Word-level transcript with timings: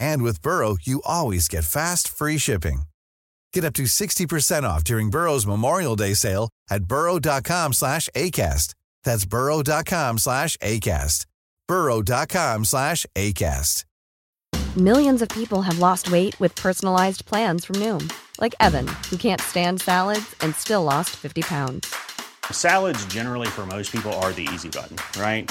And 0.00 0.22
with 0.22 0.42
Burrow, 0.42 0.76
you 0.82 1.00
always 1.04 1.46
get 1.48 1.64
fast, 1.64 2.08
free 2.08 2.38
shipping. 2.38 2.82
Get 3.52 3.64
up 3.64 3.74
to 3.74 3.84
60% 3.84 4.62
off 4.62 4.84
during 4.84 5.10
Burrow's 5.10 5.46
Memorial 5.46 5.96
Day 5.96 6.14
sale 6.14 6.50
at 6.70 6.84
burrow.com 6.84 7.72
slash 7.72 8.08
ACAST. 8.14 8.74
That's 9.04 9.24
burrow.com 9.24 10.18
slash 10.18 10.56
ACAST. 10.58 11.26
burrow.com 11.66 12.64
slash 12.64 13.06
ACAST. 13.14 13.84
Millions 14.76 15.22
of 15.22 15.28
people 15.30 15.62
have 15.62 15.80
lost 15.80 16.12
weight 16.12 16.38
with 16.38 16.54
personalized 16.54 17.26
plans 17.26 17.64
from 17.64 17.76
Noom, 17.76 18.12
like 18.40 18.54
Evan, 18.60 18.86
who 19.10 19.16
can't 19.16 19.40
stand 19.40 19.80
salads 19.80 20.36
and 20.40 20.54
still 20.54 20.84
lost 20.84 21.10
50 21.16 21.42
pounds. 21.42 21.92
Salads 22.52 23.04
generally 23.06 23.48
for 23.48 23.66
most 23.66 23.90
people 23.90 24.12
are 24.14 24.32
the 24.32 24.46
easy 24.52 24.68
button, 24.68 24.96
right? 25.20 25.50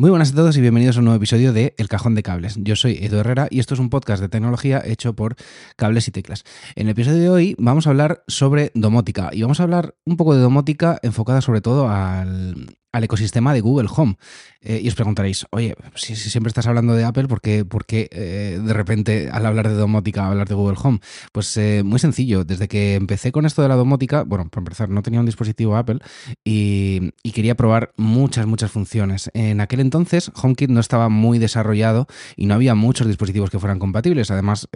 Muy 0.00 0.08
buenas 0.08 0.32
a 0.32 0.34
todos 0.34 0.56
y 0.56 0.62
bienvenidos 0.62 0.96
a 0.96 1.00
un 1.00 1.04
nuevo 1.04 1.18
episodio 1.18 1.52
de 1.52 1.74
El 1.76 1.90
Cajón 1.90 2.14
de 2.14 2.22
Cables. 2.22 2.56
Yo 2.56 2.74
soy 2.74 2.96
Edu 3.02 3.18
Herrera 3.18 3.48
y 3.50 3.60
esto 3.60 3.74
es 3.74 3.80
un 3.80 3.90
podcast 3.90 4.22
de 4.22 4.30
tecnología 4.30 4.80
hecho 4.82 5.14
por 5.14 5.36
Cables 5.76 6.08
y 6.08 6.10
Teclas. 6.10 6.44
En 6.74 6.86
el 6.86 6.92
episodio 6.92 7.18
de 7.20 7.28
hoy 7.28 7.54
vamos 7.58 7.86
a 7.86 7.90
hablar 7.90 8.24
sobre 8.26 8.72
domótica 8.74 9.28
y 9.30 9.42
vamos 9.42 9.60
a 9.60 9.64
hablar 9.64 9.94
un 10.06 10.16
poco 10.16 10.34
de 10.34 10.40
domótica 10.40 10.98
enfocada 11.02 11.42
sobre 11.42 11.60
todo 11.60 11.90
al, 11.90 12.78
al 12.92 13.04
ecosistema 13.04 13.54
de 13.54 13.60
Google 13.60 13.88
Home. 13.94 14.16
Eh, 14.60 14.80
y 14.82 14.88
os 14.88 14.94
preguntaréis, 14.94 15.46
oye, 15.50 15.74
si, 15.94 16.14
siempre 16.16 16.48
estás 16.48 16.66
hablando 16.66 16.94
de 16.94 17.04
Apple, 17.04 17.28
¿por 17.28 17.40
qué, 17.40 17.64
eh, 18.10 18.60
de 18.62 18.72
repente 18.74 19.30
al 19.32 19.46
hablar 19.46 19.68
de 19.68 19.74
domótica 19.74 20.26
hablar 20.26 20.48
de 20.48 20.54
Google 20.54 20.76
Home? 20.82 21.00
Pues 21.32 21.56
eh, 21.56 21.82
muy 21.84 21.98
sencillo, 21.98 22.44
desde 22.44 22.68
que 22.68 22.94
empecé 22.94 23.32
con 23.32 23.46
esto 23.46 23.62
de 23.62 23.68
la 23.68 23.76
domótica, 23.76 24.24
bueno, 24.24 24.48
para 24.48 24.62
empezar, 24.62 24.90
no 24.90 25.02
tenía 25.02 25.20
un 25.20 25.26
dispositivo 25.26 25.76
Apple 25.76 26.00
y, 26.44 27.12
y, 27.22 27.32
quería 27.32 27.54
probar 27.54 27.92
muchas, 27.96 28.46
muchas 28.46 28.70
funciones. 28.70 29.30
En 29.34 29.60
aquel 29.60 29.80
entonces 29.80 30.30
HomeKit 30.34 30.70
no 30.70 30.80
estaba 30.80 31.08
muy 31.08 31.38
desarrollado 31.38 32.06
y 32.36 32.46
no 32.46 32.54
había 32.54 32.74
muchos 32.74 33.06
dispositivos 33.06 33.50
que 33.50 33.58
fueran 33.58 33.78
compatibles. 33.78 34.30
Además, 34.30 34.68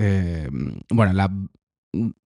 bueno, 0.90 1.12
la 1.12 1.30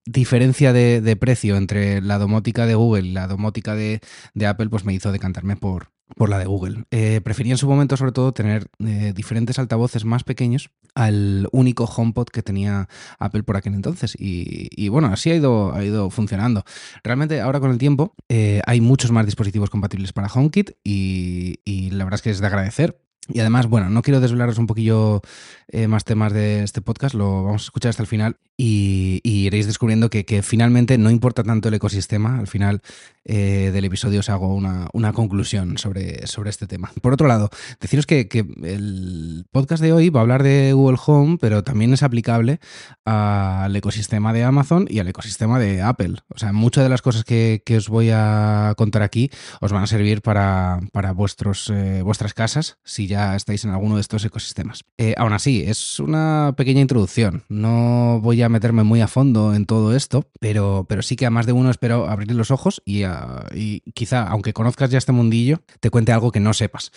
diferencia 0.04 0.72
de, 0.72 1.16
precio 1.16 1.56
entre 1.56 2.00
la 2.00 2.18
domótica 2.18 2.66
de 2.66 2.74
Google 2.74 3.08
y 3.08 3.12
la 3.12 3.26
domótica 3.26 3.74
de, 3.74 4.00
Apple, 4.46 4.68
pues 4.68 4.84
me 4.84 4.94
hizo 4.94 5.12
decantarme 5.12 5.56
por, 5.56 5.90
por 6.16 6.28
la 6.28 6.38
de 6.38 6.46
Google. 6.46 6.84
Eh, 6.90 7.20
prefería 7.22 7.52
en 7.52 7.58
su 7.58 7.68
momento, 7.68 7.96
sobre 7.96 8.12
todo, 8.12 8.32
tener 8.32 8.68
eh, 8.84 9.12
diferentes 9.14 9.58
altavoces 9.58 10.04
más 10.04 10.24
pequeños 10.24 10.70
al 10.94 11.48
único 11.52 11.84
HomePod 11.84 12.28
que 12.28 12.42
tenía 12.42 12.88
Apple 13.18 13.42
por 13.42 13.56
aquel 13.56 13.74
entonces. 13.74 14.16
Y, 14.18 14.88
bueno, 14.88 15.08
así 15.08 15.30
ha 15.30 15.36
ido, 15.36 15.74
ha 15.74 15.84
ido 15.84 16.10
funcionando. 16.10 16.64
Realmente, 17.04 17.40
ahora 17.40 17.60
con 17.60 17.70
el 17.70 17.78
tiempo, 17.78 18.14
eh, 18.28 18.60
hay 18.66 18.80
muchos 18.80 19.10
más 19.10 19.26
dispositivos 19.26 19.70
compatibles 19.70 20.12
para 20.12 20.28
HomeKit 20.28 20.72
y, 20.82 21.60
y 21.64 21.90
la 21.90 22.04
verdad 22.04 22.18
es 22.18 22.22
que 22.22 22.30
es 22.30 22.40
de 22.40 22.46
agradecer 22.46 23.07
y 23.30 23.40
además, 23.40 23.66
bueno, 23.66 23.90
no 23.90 24.02
quiero 24.02 24.20
desvelaros 24.20 24.58
un 24.58 24.66
poquillo 24.66 25.20
eh, 25.68 25.86
más 25.86 26.04
temas 26.04 26.32
de 26.32 26.62
este 26.62 26.80
podcast, 26.80 27.14
lo 27.14 27.44
vamos 27.44 27.62
a 27.62 27.66
escuchar 27.66 27.90
hasta 27.90 28.02
el 28.02 28.06
final 28.06 28.36
y, 28.56 29.20
iréis 29.22 29.66
descubriendo 29.66 30.08
que, 30.08 30.42
finalmente 30.42 30.96
no 30.96 31.10
importa 31.10 31.42
tanto 31.42 31.68
el 31.68 31.74
ecosistema, 31.74 32.38
al 32.38 32.46
final 32.46 32.80
eh, 33.24 33.70
del 33.72 33.84
episodio 33.84 34.20
os 34.20 34.30
hago 34.30 34.54
una, 34.54 35.12
conclusión 35.12 35.76
sobre, 35.76 36.26
sobre, 36.26 36.48
este 36.48 36.66
tema. 36.66 36.90
Por 37.02 37.12
otro 37.12 37.28
lado, 37.28 37.50
deciros 37.80 38.06
que, 38.06 38.26
el 38.62 39.44
podcast 39.50 39.82
de 39.82 39.92
hoy 39.92 40.08
va 40.08 40.20
a 40.20 40.22
hablar 40.22 40.42
de 40.42 40.72
Google 40.72 40.98
Home, 41.06 41.36
pero 41.38 41.62
también 41.62 41.92
es 41.92 42.02
aplicable 42.02 42.60
al 43.04 43.76
ecosistema 43.76 44.32
de 44.32 44.44
Amazon 44.44 44.86
y 44.88 45.00
al 45.00 45.08
ecosistema 45.08 45.58
de 45.58 45.82
Apple. 45.82 46.14
O 46.28 46.38
sea, 46.38 46.52
muchas 46.52 46.84
de 46.84 46.90
las 46.90 47.02
cosas 47.02 47.24
que, 47.24 47.62
os 47.76 47.88
voy 47.90 48.10
a 48.10 48.72
contar 48.78 49.02
aquí 49.02 49.30
os 49.60 49.70
van 49.70 49.82
a 49.82 49.86
servir 49.86 50.22
para, 50.22 50.80
vuestros, 51.14 51.70
eh, 51.70 52.00
vuestras 52.02 52.32
casas, 52.32 52.78
si 52.84 53.06
ya 53.08 53.34
estáis 53.34 53.64
en 53.64 53.72
alguno 53.72 53.96
de 53.96 54.02
estos 54.02 54.24
ecosistemas. 54.24 54.84
Eh, 54.96 55.14
aún 55.16 55.32
así, 55.32 55.64
es 55.66 55.98
una 55.98 56.54
pequeña 56.56 56.80
introducción. 56.80 57.42
No 57.48 58.20
voy 58.22 58.42
a 58.42 58.48
meterme 58.48 58.84
muy 58.84 59.00
a 59.00 59.08
fondo 59.08 59.54
en 59.54 59.66
todo 59.66 59.96
esto, 59.96 60.30
pero, 60.38 60.86
pero 60.88 61.02
sí 61.02 61.16
que 61.16 61.26
a 61.26 61.30
más 61.30 61.46
de 61.46 61.52
uno 61.52 61.70
espero 61.70 62.08
abrir 62.08 62.30
los 62.32 62.52
ojos 62.52 62.82
y, 62.84 63.02
quizá, 63.94 64.28
aunque 64.28 64.52
conozcas 64.52 64.90
ya 64.90 64.98
este 64.98 65.12
mundillo, 65.12 65.62
te 65.80 65.90
cuente 65.90 66.12
algo 66.12 66.30
que 66.30 66.40
no 66.40 66.54
sepas. 66.54 66.92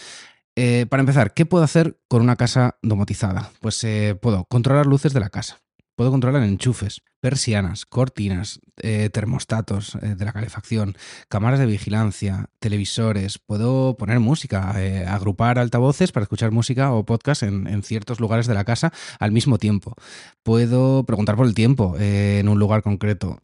Eh, 0.56 0.86
para 0.90 1.02
empezar, 1.02 1.34
¿qué 1.34 1.46
puedo 1.46 1.64
hacer 1.64 1.98
con 2.08 2.22
una 2.22 2.36
casa 2.36 2.78
domotizada? 2.82 3.50
Pues 3.62 3.84
eh, 3.84 4.18
puedo 4.22 4.44
controlar 4.46 4.86
luces 4.86 5.14
de 5.14 5.22
la 5.22 5.30
casa, 5.30 5.62
puedo 6.02 6.10
controlar 6.10 6.42
enchufes, 6.42 7.04
persianas, 7.20 7.86
cortinas, 7.86 8.60
eh, 8.78 9.12
termostatos 9.14 9.94
eh, 10.02 10.16
de 10.16 10.26
la 10.26 10.34
calefacción, 10.34 10.96
cámaras 11.30 11.60
de 11.60 11.68
vigilancia, 11.68 12.50
televisores, 12.58 13.38
puedo 13.38 13.96
poner 13.98 14.20
música, 14.20 14.74
eh, 14.78 15.06
agrupar 15.08 15.60
altavoces 15.60 16.12
para 16.12 16.24
escuchar 16.24 16.50
música 16.50 16.92
o 16.92 17.06
podcast 17.06 17.44
en, 17.44 17.84
ciertos 17.84 18.20
lugares 18.20 18.48
de 18.48 18.56
la 18.56 18.64
casa 18.64 18.92
al 19.20 19.32
mismo 19.32 19.60
tiempo. 19.60 19.94
Puedo 20.42 21.04
preguntar 21.04 21.36
por 21.36 21.46
el 21.46 21.54
tiempo 21.54 21.96
en 22.00 22.50
un 22.50 22.58
lugar 22.58 22.82
concreto. 22.82 23.38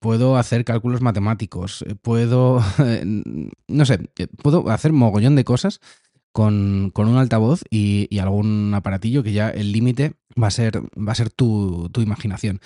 puedo 0.00 0.38
hacer 0.38 0.64
cálculos 0.64 1.02
matemáticos. 1.02 1.84
Puedo, 2.00 2.62
no 3.68 3.84
sé, 3.84 3.98
puedo 4.42 4.70
hacer 4.70 4.92
mogollón 4.92 5.36
de 5.36 5.44
cosas 5.44 5.80
con, 6.36 6.92
un 6.94 7.16
altavoz 7.16 7.62
y, 7.70 8.18
algún 8.18 8.74
aparatillo 8.74 9.22
que 9.22 9.32
ya 9.32 9.48
el 9.48 9.72
límite 9.72 10.12
va 10.40 10.48
a 10.48 10.50
ser, 10.50 10.82
va 10.94 11.12
a 11.12 11.14
ser 11.14 11.30
tu, 11.30 11.90
imaginación. 11.96 12.60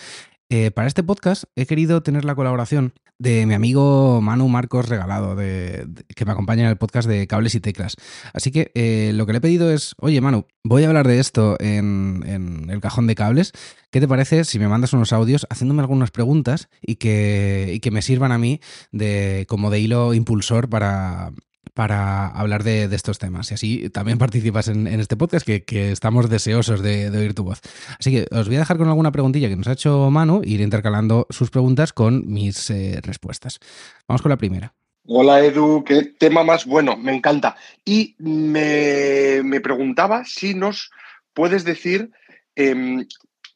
Eh, 0.48 0.72
para 0.72 0.88
este 0.88 1.04
podcast 1.04 1.44
he 1.54 1.66
querido 1.66 2.02
tener 2.02 2.24
la 2.24 2.34
colaboración 2.34 2.94
de 3.20 3.46
mi 3.46 3.54
amigo 3.54 4.20
Manu 4.20 4.48
Marcos 4.48 4.88
Regalado, 4.88 5.36
de, 5.36 5.86
que 6.16 6.24
me 6.24 6.32
acompaña 6.32 6.64
en 6.64 6.70
el 6.70 6.78
podcast 6.78 7.08
de 7.08 7.28
Cables 7.28 7.54
y 7.54 7.60
Teclas. 7.60 7.94
Así 8.34 8.50
que 8.50 8.72
eh, 8.74 9.12
lo 9.14 9.24
que 9.24 9.32
le 9.34 9.38
he 9.38 9.40
pedido 9.40 9.70
es, 9.70 9.94
oye 9.98 10.20
Manu, 10.20 10.46
voy 10.64 10.82
a 10.82 10.88
hablar 10.88 11.06
de 11.06 11.20
esto 11.20 11.56
en, 11.60 12.24
en, 12.26 12.70
el 12.70 12.80
cajón 12.80 13.06
de 13.06 13.14
cables. 13.14 13.52
¿Qué 13.92 14.00
te 14.00 14.08
parece 14.08 14.42
si 14.44 14.58
me 14.58 14.66
mandas 14.66 14.92
unos 14.94 15.12
audios 15.12 15.46
haciéndome 15.48 15.82
algunas 15.82 16.10
preguntas 16.10 16.68
y 16.82 16.96
que, 16.96 17.70
y 17.72 17.78
que 17.78 17.92
me 17.92 18.02
sirvan 18.02 18.32
a 18.32 18.38
mí 18.38 18.60
de, 18.90 19.44
como 19.48 19.70
de 19.70 19.78
hilo 19.78 20.12
impulsor 20.12 20.68
para, 20.68 21.30
para 21.74 22.26
hablar 22.28 22.64
de, 22.64 22.84
estos 22.84 23.18
temas. 23.18 23.50
Y 23.50 23.54
así 23.54 23.90
también 23.90 24.18
participas 24.18 24.68
en, 24.68 24.86
este 24.86 25.16
podcast 25.16 25.46
que, 25.46 25.92
estamos 25.92 26.28
deseosos 26.28 26.82
de, 26.82 27.10
oír 27.10 27.34
tu 27.34 27.44
voz. 27.44 27.60
Así 27.98 28.10
que 28.10 28.26
os 28.30 28.46
voy 28.46 28.56
a 28.56 28.60
dejar 28.60 28.78
con 28.78 28.88
alguna 28.88 29.12
preguntilla 29.12 29.48
que 29.48 29.56
nos 29.56 29.68
ha 29.68 29.72
hecho 29.72 30.10
Manu, 30.10 30.42
ir 30.44 30.60
intercalando 30.60 31.26
sus 31.30 31.50
preguntas 31.50 31.92
con 31.92 32.30
mis 32.30 32.70
eh, 32.70 33.00
respuestas. 33.02 33.58
Vamos 34.06 34.22
con 34.22 34.30
la 34.30 34.36
primera. 34.36 34.74
Hola 35.06 35.40
Edu, 35.40 35.82
qué 35.82 36.04
tema 36.04 36.44
más 36.44 36.66
bueno, 36.66 36.96
me 36.96 37.14
encanta. 37.14 37.56
Y 37.84 38.14
me, 38.18 39.60
preguntaba 39.60 40.24
si 40.24 40.54
nos 40.54 40.90
puedes 41.32 41.64
decir 41.64 42.10
em, 42.54 43.06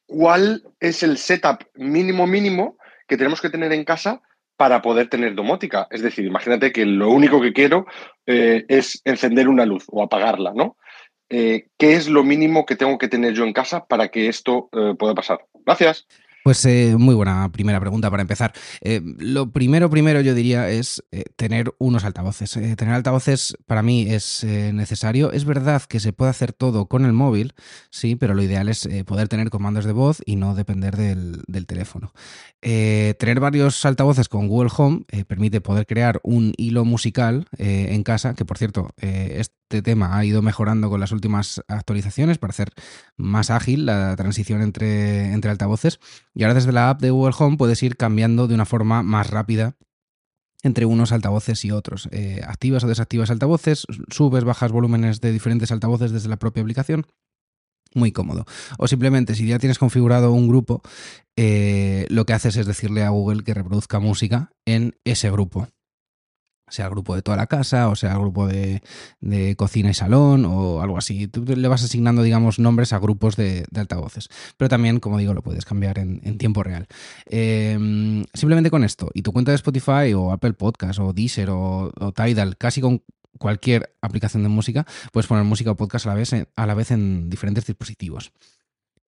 cuál 0.07 0.65
es 0.81 1.03
el 1.03 1.19
setup 1.19 1.65
mínimo 1.75 2.27
mínimo 2.27 2.77
que 3.07 3.17
tenemos 3.17 3.41
que 3.41 3.51
tener 3.51 3.73
en 3.73 3.85
casa 3.85 4.23
para 4.57 4.83
poder 4.83 5.09
tener 5.09 5.35
domótica. 5.35 5.87
Es 5.91 6.03
decir, 6.03 6.25
imagínate 6.25 6.73
que 6.73 6.87
lo 6.87 7.11
único 7.11 7.41
que 7.41 7.53
quiero 7.53 7.87
eh, 8.27 8.65
es 8.69 9.01
encender 9.05 9.49
una 9.49 9.67
luz 9.67 9.85
o 9.89 10.03
apagarla, 10.03 10.53
¿no? 10.55 10.77
Eh, 11.31 11.69
¿Qué 11.79 11.95
es 11.95 12.09
lo 12.09 12.23
mínimo 12.23 12.67
que 12.67 12.77
tengo 12.77 12.99
que 12.99 13.09
tener 13.09 13.35
yo 13.35 13.45
en 13.45 13.53
casa 13.53 13.87
para 13.87 14.09
que 14.09 14.29
esto 14.29 14.69
eh, 14.73 14.95
pueda 14.99 15.15
pasar? 15.15 15.41
Gracias. 15.65 16.07
Pues 16.45 16.63
eh, 16.67 16.95
muy 16.99 17.15
buena 17.15 17.51
primera 17.51 17.81
pregunta 17.81 18.11
para 18.11 18.21
empezar. 18.21 18.53
Eh, 18.83 19.01
lo 19.19 19.51
primero, 19.51 19.89
primero 19.89 20.21
yo 20.21 20.35
diría 20.35 20.69
es 20.69 21.03
eh, 21.11 21.25
tener 21.37 21.75
unos 21.79 22.05
altavoces. 22.05 22.55
Eh, 22.59 22.77
tener 22.77 22.93
altavoces 22.93 23.57
para 23.65 23.81
mí 23.83 24.05
es 24.11 24.45
eh, 24.45 24.71
necesario. 24.75 25.33
Es 25.33 25.47
verdad 25.47 25.81
que 25.85 26.01
se 26.01 26.13
puede 26.13 26.31
hacer 26.31 26.53
todo 26.53 26.85
con 26.85 27.07
el 27.07 27.15
móvil, 27.15 27.55
sí, 27.89 28.15
pero 28.15 28.35
lo 28.35 28.43
ideal 28.43 28.69
es 28.69 28.87
poder 29.07 29.29
tener 29.29 29.49
comandos 29.49 29.87
de 29.87 29.93
voz 29.93 30.21
y 30.27 30.37
no 30.37 30.55
depender 30.55 30.99
del, 30.99 31.41
del 31.47 31.67
teléfono. 31.67 32.13
Tener 32.61 33.41
varios 33.41 33.83
altavoces 33.87 34.29
con 34.29 34.49
Google 34.49 34.71
Home 34.77 35.05
permite 35.27 35.63
poder 35.63 35.87
crear 35.87 36.21
un 36.25 36.53
hilo 36.59 36.85
musical 36.85 37.47
en 37.59 38.03
casa, 38.03 38.35
que 38.35 38.45
por 38.45 38.59
cierto, 38.59 38.91
eh, 39.01 39.43
este 39.69 39.83
tema 39.83 40.17
ha 40.17 40.25
ido 40.25 40.43
mejorando 40.43 40.91
con 40.91 41.01
las 41.01 41.11
últimas 41.11 41.63
actualizaciones 41.69 42.39
para 42.39 42.51
hacer 42.51 42.71
más 43.17 43.51
ágil 43.51 43.87
la 43.87 44.15
transición 44.15 44.63
entre, 44.63 45.33
entre 45.33 45.51
altavoces. 45.51 46.01
Y 46.35 46.43
ahora 46.43 46.55
desde 46.55 46.73
la 46.73 46.91
app 46.91 47.01
de 47.01 47.11
Google 47.11 47.35
Home 47.39 47.57
puedes 47.57 47.83
ir 47.83 47.97
cambiando 47.97 48.47
de 48.47 48.55
una 48.55 48.67
forma 48.67 49.03
más 49.03 49.31
rápida 49.31 49.75
entre 50.63 50.87
unos 50.87 51.13
altavoces 51.13 51.65
y 51.65 51.71
otros. 51.71 52.09
Eh, 52.13 52.41
activas 52.47 52.85
o 52.85 52.89
desactivas 52.89 53.31
altavoces, 53.31 53.87
subes, 54.11 54.45
bajas 54.45 54.71
volúmenes 54.71 55.21
de 55.21 55.33
diferentes 55.33 55.73
altavoces 55.73 56.13
desde 56.13 56.29
la 56.29 56.39
propia 56.39 56.63
aplicación. 56.63 57.07
Muy 57.95 58.13
cómodo. 58.13 58.45
O 58.79 58.87
simplemente, 58.87 59.35
si 59.35 59.47
ya 59.47 59.59
tienes 59.59 59.79
configurado 59.79 60.33
un 60.33 60.49
grupo, 60.49 60.83
eh, 61.37 62.07
lo 62.11 62.27
que 62.27 62.33
haces 62.33 62.57
es 62.57 62.67
decirle 62.67 63.03
a 63.03 63.11
Google 63.11 63.45
que 63.45 63.55
reproduzca 63.55 63.99
música 63.99 64.53
en 64.67 64.97
ese 65.05 65.31
grupo. 65.31 65.69
Sea 66.75 66.87
el 66.87 66.91
grupo 66.91 67.15
de 67.15 67.23
toda 67.23 67.37
la 67.37 67.47
casa, 67.47 67.89
o 67.89 67.95
sea 67.95 68.13
el 68.13 68.19
grupo 68.19 68.49
de, 68.49 68.83
de 69.21 69.55
cocina 69.55 69.91
y 69.91 69.95
salón, 69.95 70.45
o 70.45 70.83
algo 70.83 70.99
así. 70.99 71.29
Tú 71.29 71.45
le 71.45 71.69
vas 71.69 71.85
asignando, 71.85 72.23
digamos, 72.23 72.59
nombres 72.59 72.93
a 72.93 72.99
grupos 72.99 73.37
de, 73.37 73.65
altavoces. 73.77 74.29
Pero 74.57 74.69
también, 74.69 74.99
como 74.99 75.19
digo, 75.19 75.35
lo 75.35 75.43
puedes 75.43 75.65
cambiar 75.65 75.99
en, 75.99 76.39
tiempo 76.39 76.65
real. 76.65 76.89
Eh, 77.27 78.25
simplemente 78.35 78.71
con 78.71 78.83
esto, 78.83 79.11
y 79.15 79.23
tu 79.23 79.33
cuenta 79.33 79.53
de 79.53 79.57
Spotify, 79.57 80.15
o 80.15 80.33
Apple 80.33 80.55
Podcast, 80.55 80.99
o 80.99 81.13
Deezer, 81.13 81.51
o, 81.51 81.93
o 81.97 82.13
Tidal, 82.13 82.57
casi 82.57 82.81
con 82.81 83.03
cualquier 83.39 83.95
aplicación 84.01 84.43
de 84.43 84.49
música, 84.49 84.87
puedes 85.13 85.27
poner 85.27 85.45
música 85.45 85.71
o 85.71 85.77
podcast 85.77 86.07
a 86.07 86.11
la 86.11 86.15
vez 86.15 86.33
a 86.33 86.67
la 86.67 86.75
vez 86.75 86.91
en 86.91 87.31
diferentes 87.31 87.67
dispositivos. 87.67 88.33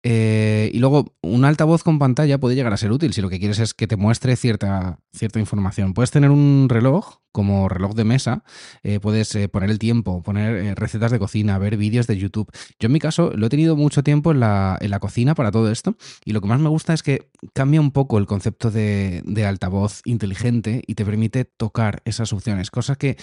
Eh, 0.07 0.69
y 0.71 0.77
luego, 0.77 1.15
un 1.23 1.45
altavoz 1.45 1.81
con 1.81 1.97
pantalla 1.97 2.37
puede 2.37 2.53
llegar 2.53 2.71
a 2.71 2.77
ser 2.77 2.91
útil 2.91 3.11
si 3.11 3.23
lo 3.23 3.29
que 3.29 3.39
quieres 3.39 3.57
es 3.57 3.73
que 3.73 3.87
te 3.87 3.95
muestre 3.95 4.35
cierta, 4.35 4.99
cierta 5.11 5.39
información. 5.39 5.95
Puedes 5.95 6.11
tener 6.11 6.29
un 6.29 6.67
reloj 6.69 7.21
como 7.31 7.67
reloj 7.69 7.95
de 7.95 8.03
mesa, 8.03 8.43
eh, 8.83 8.99
puedes 8.99 9.33
eh, 9.33 9.49
poner 9.49 9.71
el 9.71 9.79
tiempo, 9.79 10.21
poner 10.21 10.77
recetas 10.77 11.11
de 11.11 11.17
cocina, 11.17 11.57
ver 11.57 11.75
vídeos 11.75 12.05
de 12.05 12.19
YouTube. 12.19 12.51
Yo 12.79 12.85
en 12.85 12.91
mi 12.91 12.99
caso 12.99 13.31
lo 13.33 13.47
he 13.47 13.49
tenido 13.49 13.75
mucho 13.75 14.03
tiempo 14.03 14.31
en 14.31 14.41
la, 14.41 14.77
en 14.79 14.91
la 14.91 14.99
cocina 14.99 15.33
para 15.33 15.49
todo 15.49 15.71
esto 15.71 15.97
y 16.23 16.33
lo 16.33 16.41
que 16.41 16.49
más 16.49 16.59
me 16.59 16.69
gusta 16.69 16.93
es 16.93 17.01
que 17.01 17.31
cambia 17.53 17.81
un 17.81 17.89
poco 17.89 18.19
el 18.19 18.27
concepto 18.27 18.69
de, 18.69 19.23
de 19.25 19.45
altavoz 19.47 20.01
inteligente 20.05 20.83
y 20.85 20.93
te 20.93 21.03
permite 21.03 21.45
tocar 21.45 22.03
esas 22.05 22.31
opciones, 22.31 22.69
cosas 22.69 22.97
que, 22.97 23.17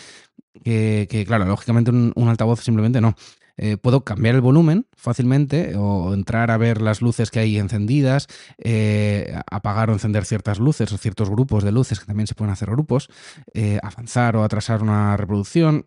que, 0.64 1.06
que, 1.08 1.24
claro, 1.24 1.44
lógicamente 1.44 1.92
un, 1.92 2.12
un 2.16 2.28
altavoz 2.28 2.60
simplemente 2.60 3.00
no. 3.00 3.14
Eh, 3.56 3.76
puedo 3.76 4.04
cambiar 4.04 4.34
el 4.34 4.40
volumen 4.40 4.86
fácilmente 4.96 5.74
o 5.76 6.14
entrar 6.14 6.50
a 6.50 6.56
ver 6.56 6.80
las 6.80 7.02
luces 7.02 7.30
que 7.30 7.40
hay 7.40 7.58
encendidas, 7.58 8.26
eh, 8.58 9.34
apagar 9.50 9.90
o 9.90 9.92
encender 9.92 10.24
ciertas 10.24 10.58
luces 10.58 10.92
o 10.92 10.98
ciertos 10.98 11.28
grupos 11.30 11.64
de 11.64 11.72
luces 11.72 12.00
que 12.00 12.06
también 12.06 12.26
se 12.26 12.34
pueden 12.34 12.52
hacer 12.52 12.70
grupos, 12.70 13.08
eh, 13.54 13.78
avanzar 13.82 14.36
o 14.36 14.44
atrasar 14.44 14.82
una 14.82 15.16
reproducción. 15.16 15.86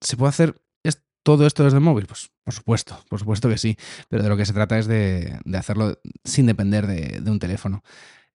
¿Se 0.00 0.16
puede 0.16 0.30
hacer 0.30 0.54
todo 1.22 1.46
esto 1.46 1.64
desde 1.64 1.78
el 1.78 1.84
móvil? 1.84 2.06
Pues 2.06 2.30
por 2.44 2.54
supuesto, 2.54 2.98
por 3.08 3.18
supuesto 3.18 3.48
que 3.48 3.58
sí, 3.58 3.76
pero 4.08 4.22
de 4.22 4.28
lo 4.28 4.36
que 4.36 4.46
se 4.46 4.52
trata 4.52 4.78
es 4.78 4.86
de, 4.86 5.38
de 5.44 5.58
hacerlo 5.58 5.98
sin 6.24 6.46
depender 6.46 6.86
de, 6.86 7.20
de 7.20 7.30
un 7.30 7.38
teléfono. 7.38 7.82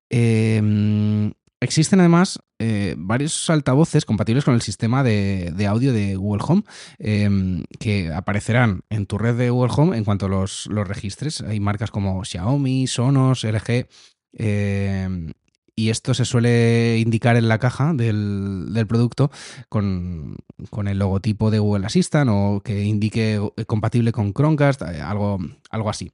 Eh, 0.09 1.31
Existen 1.61 1.99
además 1.99 2.39
eh, 2.59 2.95
varios 2.97 3.49
altavoces 3.49 4.03
compatibles 4.03 4.43
con 4.43 4.55
el 4.55 4.61
sistema 4.61 5.03
de, 5.03 5.53
de 5.55 5.67
audio 5.67 5.93
de 5.93 6.15
Google 6.15 6.43
Home 6.47 6.63
eh, 6.97 7.63
que 7.79 8.11
aparecerán 8.11 8.81
en 8.89 9.05
tu 9.05 9.17
red 9.17 9.37
de 9.37 9.51
Google 9.51 9.71
Home 9.77 9.95
en 9.95 10.03
cuanto 10.03 10.27
los, 10.27 10.65
los 10.67 10.87
registres. 10.87 11.41
Hay 11.41 11.59
marcas 11.59 11.91
como 11.91 12.25
Xiaomi, 12.25 12.87
Sonos, 12.87 13.43
LG. 13.43 13.87
Eh, 14.33 15.31
y 15.75 15.89
esto 15.89 16.13
se 16.13 16.25
suele 16.25 16.99
indicar 16.99 17.37
en 17.37 17.47
la 17.47 17.57
caja 17.59 17.93
del, 17.93 18.67
del 18.73 18.87
producto 18.87 19.31
con, 19.69 20.37
con, 20.69 20.87
el 20.87 20.99
logotipo 20.99 21.49
de 21.49 21.59
Google 21.59 21.85
Assistant 21.85 22.29
o 22.31 22.61
que 22.63 22.83
indique 22.83 23.39
compatible 23.67 24.11
con 24.11 24.33
Chromecast, 24.33 24.81
eh, 24.81 25.01
algo, 25.01 25.39
algo 25.69 25.89
así. 25.89 26.11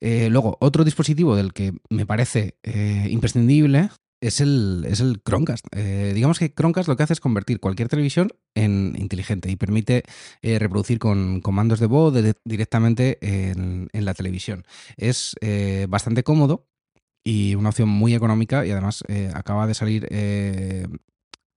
Eh, 0.00 0.28
luego, 0.30 0.56
otro 0.60 0.84
dispositivo 0.84 1.36
del 1.36 1.52
que 1.52 1.72
me 1.88 2.06
parece 2.06 2.56
eh, 2.62 3.06
imprescindible 3.10 3.90
es 4.20 4.40
el, 4.40 4.84
es 4.88 5.00
el 5.00 5.22
Chromecast. 5.22 5.66
Eh, 5.72 6.12
digamos 6.14 6.38
que 6.38 6.52
Chromecast 6.52 6.88
lo 6.88 6.96
que 6.96 7.02
hace 7.02 7.14
es 7.14 7.20
convertir 7.20 7.60
cualquier 7.60 7.88
televisión 7.88 8.30
en 8.54 8.94
inteligente 8.98 9.50
y 9.50 9.56
permite 9.56 10.04
eh, 10.42 10.58
reproducir 10.58 10.98
con 10.98 11.40
comandos 11.40 11.80
de 11.80 11.86
voz 11.86 12.14
directamente 12.44 13.18
en, 13.22 13.88
en, 13.92 14.04
la 14.04 14.14
televisión. 14.14 14.64
Es 14.96 15.36
eh, 15.40 15.86
bastante 15.88 16.22
cómodo 16.22 16.68
y 17.24 17.54
una 17.54 17.70
opción 17.70 17.88
muy 17.88 18.14
económica 18.14 18.66
y 18.66 18.70
además 18.70 19.04
acaba 19.34 19.66
de 19.66 19.74
salir 19.74 20.08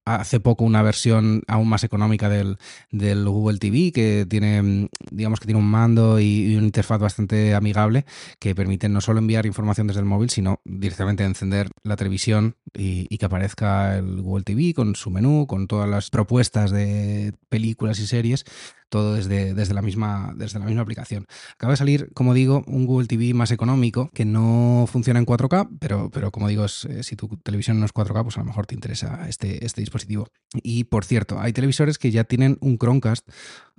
hace 0.06 0.40
poco 0.40 0.64
una 0.66 0.82
versión 0.82 1.44
aún 1.48 1.70
más 1.70 1.84
económica 1.84 2.30
del, 2.30 2.58
del, 2.92 3.28
Google 3.28 3.58
TV 3.58 3.92
que 3.92 4.26
tiene, 4.30 4.90
digamos 5.12 5.40
que 5.40 5.46
tiene 5.46 5.60
un 5.60 5.68
mando 5.68 6.20
y, 6.20 6.56
una 6.56 6.66
interfaz 6.66 7.00
bastante 7.00 7.56
amigable 7.56 8.06
que 8.40 8.56
permite 8.56 8.90
no 8.90 9.02
solo 9.02 9.20
enviar 9.20 9.46
información 9.46 9.88
desde 9.88 10.02
el 10.02 10.06
móvil, 10.06 10.30
sino 10.30 10.60
directamente 10.66 11.24
encender 11.24 11.70
la 11.84 11.96
televisión 11.96 12.56
y, 12.74 13.18
que 13.18 13.26
aparezca 13.26 13.98
el 13.98 14.22
Google 14.22 14.44
TV 14.44 14.74
con 14.74 14.96
su 14.96 15.10
menú, 15.10 15.48
con 15.48 15.68
todas 15.68 15.90
las 15.90 16.10
propuestas 16.10 16.72
de 16.72 17.34
películas 17.50 18.00
y 18.00 18.08
series 18.08 18.46
todo 18.94 19.16
desde, 19.16 19.56
desde, 19.56 19.74
la 19.74 19.82
misma, 19.82 20.34
desde 20.36 20.60
la 20.60 20.68
misma 20.68 20.84
aplicación. 20.84 21.26
Acaba 21.56 21.74
de 21.74 21.78
salir, 21.78 22.12
como 22.14 22.36
digo, 22.36 22.64
un 22.68 22.86
Google 22.86 23.08
TV 23.08 23.34
más 23.34 23.50
económico 23.50 24.12
que 24.14 24.24
no 24.24 24.86
funciona 24.88 25.20
en 25.20 25.26
4K, 25.26 25.78
pero, 25.80 26.12
pero 26.12 26.30
como 26.30 26.48
digo, 26.48 26.64
es, 26.64 26.86
eh, 26.86 27.02
si 27.02 27.16
tu 27.16 27.28
televisión 27.38 27.80
no 27.80 27.88
es 27.88 27.92
4K, 27.92 28.22
pues 28.22 28.38
a 28.38 28.42
lo 28.42 28.46
mejor 28.46 28.68
te 28.68 28.76
interesa 28.76 29.26
este, 29.28 29.66
este 29.66 29.82
dispositivo. 29.82 30.28
Y 30.62 30.84
por 30.84 31.06
cierto, 31.06 31.40
hay 31.40 31.54
televisores 31.54 31.98
que 31.98 32.12
ya 32.12 32.24
tienen 32.24 32.60
un 32.62 32.78
Chromecast 32.78 33.28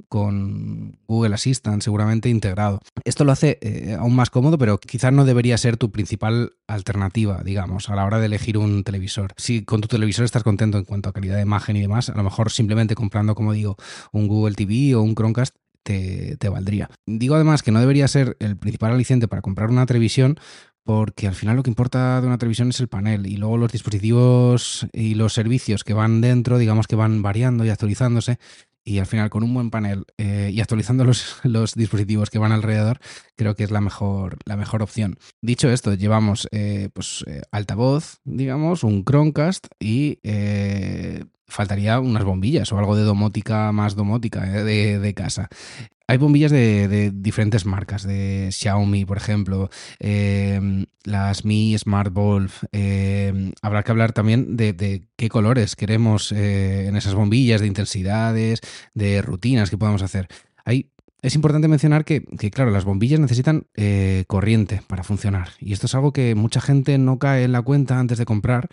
con 0.08 0.98
Google 1.06 1.34
Assistant 1.34 1.82
seguramente 1.82 2.28
integrado. 2.28 2.80
Esto 3.04 3.24
lo 3.24 3.32
hace 3.32 3.58
eh, 3.60 3.96
aún 3.98 4.14
más 4.14 4.30
cómodo, 4.30 4.58
pero 4.58 4.78
quizás 4.78 5.12
no 5.12 5.24
debería 5.24 5.58
ser 5.58 5.76
tu 5.76 5.90
principal 5.90 6.52
alternativa, 6.66 7.42
digamos, 7.44 7.88
a 7.88 7.96
la 7.96 8.04
hora 8.04 8.18
de 8.18 8.26
elegir 8.26 8.58
un 8.58 8.84
televisor. 8.84 9.32
Si 9.36 9.64
con 9.64 9.80
tu 9.80 9.88
televisor 9.88 10.24
estás 10.24 10.42
contento 10.42 10.78
en 10.78 10.84
cuanto 10.84 11.08
a 11.08 11.12
calidad 11.12 11.36
de 11.36 11.42
imagen 11.42 11.76
y 11.76 11.80
demás, 11.80 12.08
a 12.08 12.16
lo 12.16 12.22
mejor 12.22 12.50
simplemente 12.50 12.94
comprando, 12.94 13.34
como 13.34 13.52
digo, 13.52 13.76
un 14.12 14.28
Google 14.28 14.54
TV 14.54 14.94
o 14.94 15.02
un 15.02 15.14
Chromecast 15.14 15.54
te, 15.82 16.36
te, 16.38 16.48
valdría. 16.48 16.88
Digo 17.06 17.34
además 17.34 17.62
que 17.62 17.70
no 17.70 17.80
debería 17.80 18.08
ser 18.08 18.36
el 18.40 18.56
principal 18.56 18.92
aliciente 18.92 19.28
para 19.28 19.42
comprar 19.42 19.68
una 19.68 19.84
televisión 19.84 20.38
porque 20.84 21.26
al 21.26 21.34
final 21.34 21.56
lo 21.56 21.62
que 21.62 21.70
importa 21.70 22.20
de 22.20 22.26
una 22.26 22.38
televisión 22.38 22.68
es 22.68 22.78
el 22.78 22.88
panel 22.88 23.26
y 23.26 23.36
luego 23.36 23.56
los 23.56 23.72
dispositivos 23.72 24.86
y 24.92 25.14
los 25.14 25.32
servicios 25.32 25.82
que 25.82 25.94
van 25.94 26.20
dentro, 26.20 26.58
digamos 26.58 26.86
que 26.86 26.94
van 26.94 27.22
variando 27.22 27.64
y 27.64 27.70
actualizándose 27.70 28.38
y 28.84 28.98
al 28.98 29.06
final 29.06 29.30
con 29.30 29.42
un 29.42 29.54
buen 29.54 29.70
panel 29.70 30.04
eh, 30.18 30.50
y 30.52 30.60
actualizando 30.60 31.04
los, 31.04 31.38
los, 31.44 31.74
dispositivos 31.74 32.30
que 32.30 32.38
van 32.38 32.52
alrededor, 32.52 32.98
creo 33.36 33.54
que 33.54 33.64
es 33.64 33.70
la 33.70 33.80
mejor, 33.80 34.38
la 34.44 34.56
mejor 34.56 34.82
opción. 34.82 35.16
Dicho 35.40 35.70
esto, 35.70 35.94
llevamos 35.94 36.46
eh, 36.52 36.90
pues, 36.92 37.24
eh, 37.26 37.42
altavoz, 37.50 38.18
digamos, 38.24 38.84
un 38.84 39.04
Chromecast 39.04 39.66
y 39.80 40.18
eh, 40.22 41.24
faltaría 41.46 42.00
unas 42.00 42.24
bombillas 42.24 42.72
o 42.72 42.78
algo 42.78 42.96
de 42.96 43.02
domótica 43.02 43.72
más 43.72 43.94
domótica 43.94 44.46
eh, 44.46 44.64
de, 44.64 44.98
de, 44.98 45.14
casa. 45.14 45.48
Hay 46.06 46.18
bombillas 46.18 46.50
de, 46.50 47.10
diferentes 47.14 47.64
marcas, 47.64 48.02
de 48.02 48.50
Xiaomi, 48.52 49.06
por 49.06 49.16
ejemplo, 49.16 49.70
eh, 50.00 50.84
las 51.02 51.46
Mi 51.46 51.76
Smart 51.78 52.12
Bulb. 52.12 52.50
Eh, 52.72 53.52
habrá 53.62 53.82
que 53.82 53.90
hablar 53.90 54.12
también 54.12 54.54
de, 54.56 55.06
qué 55.16 55.28
colores 55.30 55.76
queremos 55.76 56.30
eh, 56.32 56.88
en 56.88 56.96
esas 56.96 57.14
bombillas, 57.14 57.62
de 57.62 57.68
intensidades, 57.68 58.60
de 58.92 59.22
rutinas 59.22 59.70
que 59.70 59.78
podamos 59.78 60.02
hacer. 60.02 60.28
Es 61.24 61.34
importante 61.34 61.68
mencionar 61.68 62.04
que, 62.04 62.22
que, 62.38 62.50
claro, 62.50 62.70
las 62.70 62.84
bombillas 62.84 63.18
necesitan 63.18 63.66
eh, 63.74 64.24
corriente 64.26 64.82
para 64.86 65.04
funcionar. 65.04 65.52
Y 65.58 65.72
esto 65.72 65.86
es 65.86 65.94
algo 65.94 66.12
que 66.12 66.34
mucha 66.34 66.60
gente 66.60 66.98
no 66.98 67.18
cae 67.18 67.44
en 67.44 67.52
la 67.52 67.62
cuenta 67.62 67.98
antes 67.98 68.18
de 68.18 68.26
comprar 68.26 68.68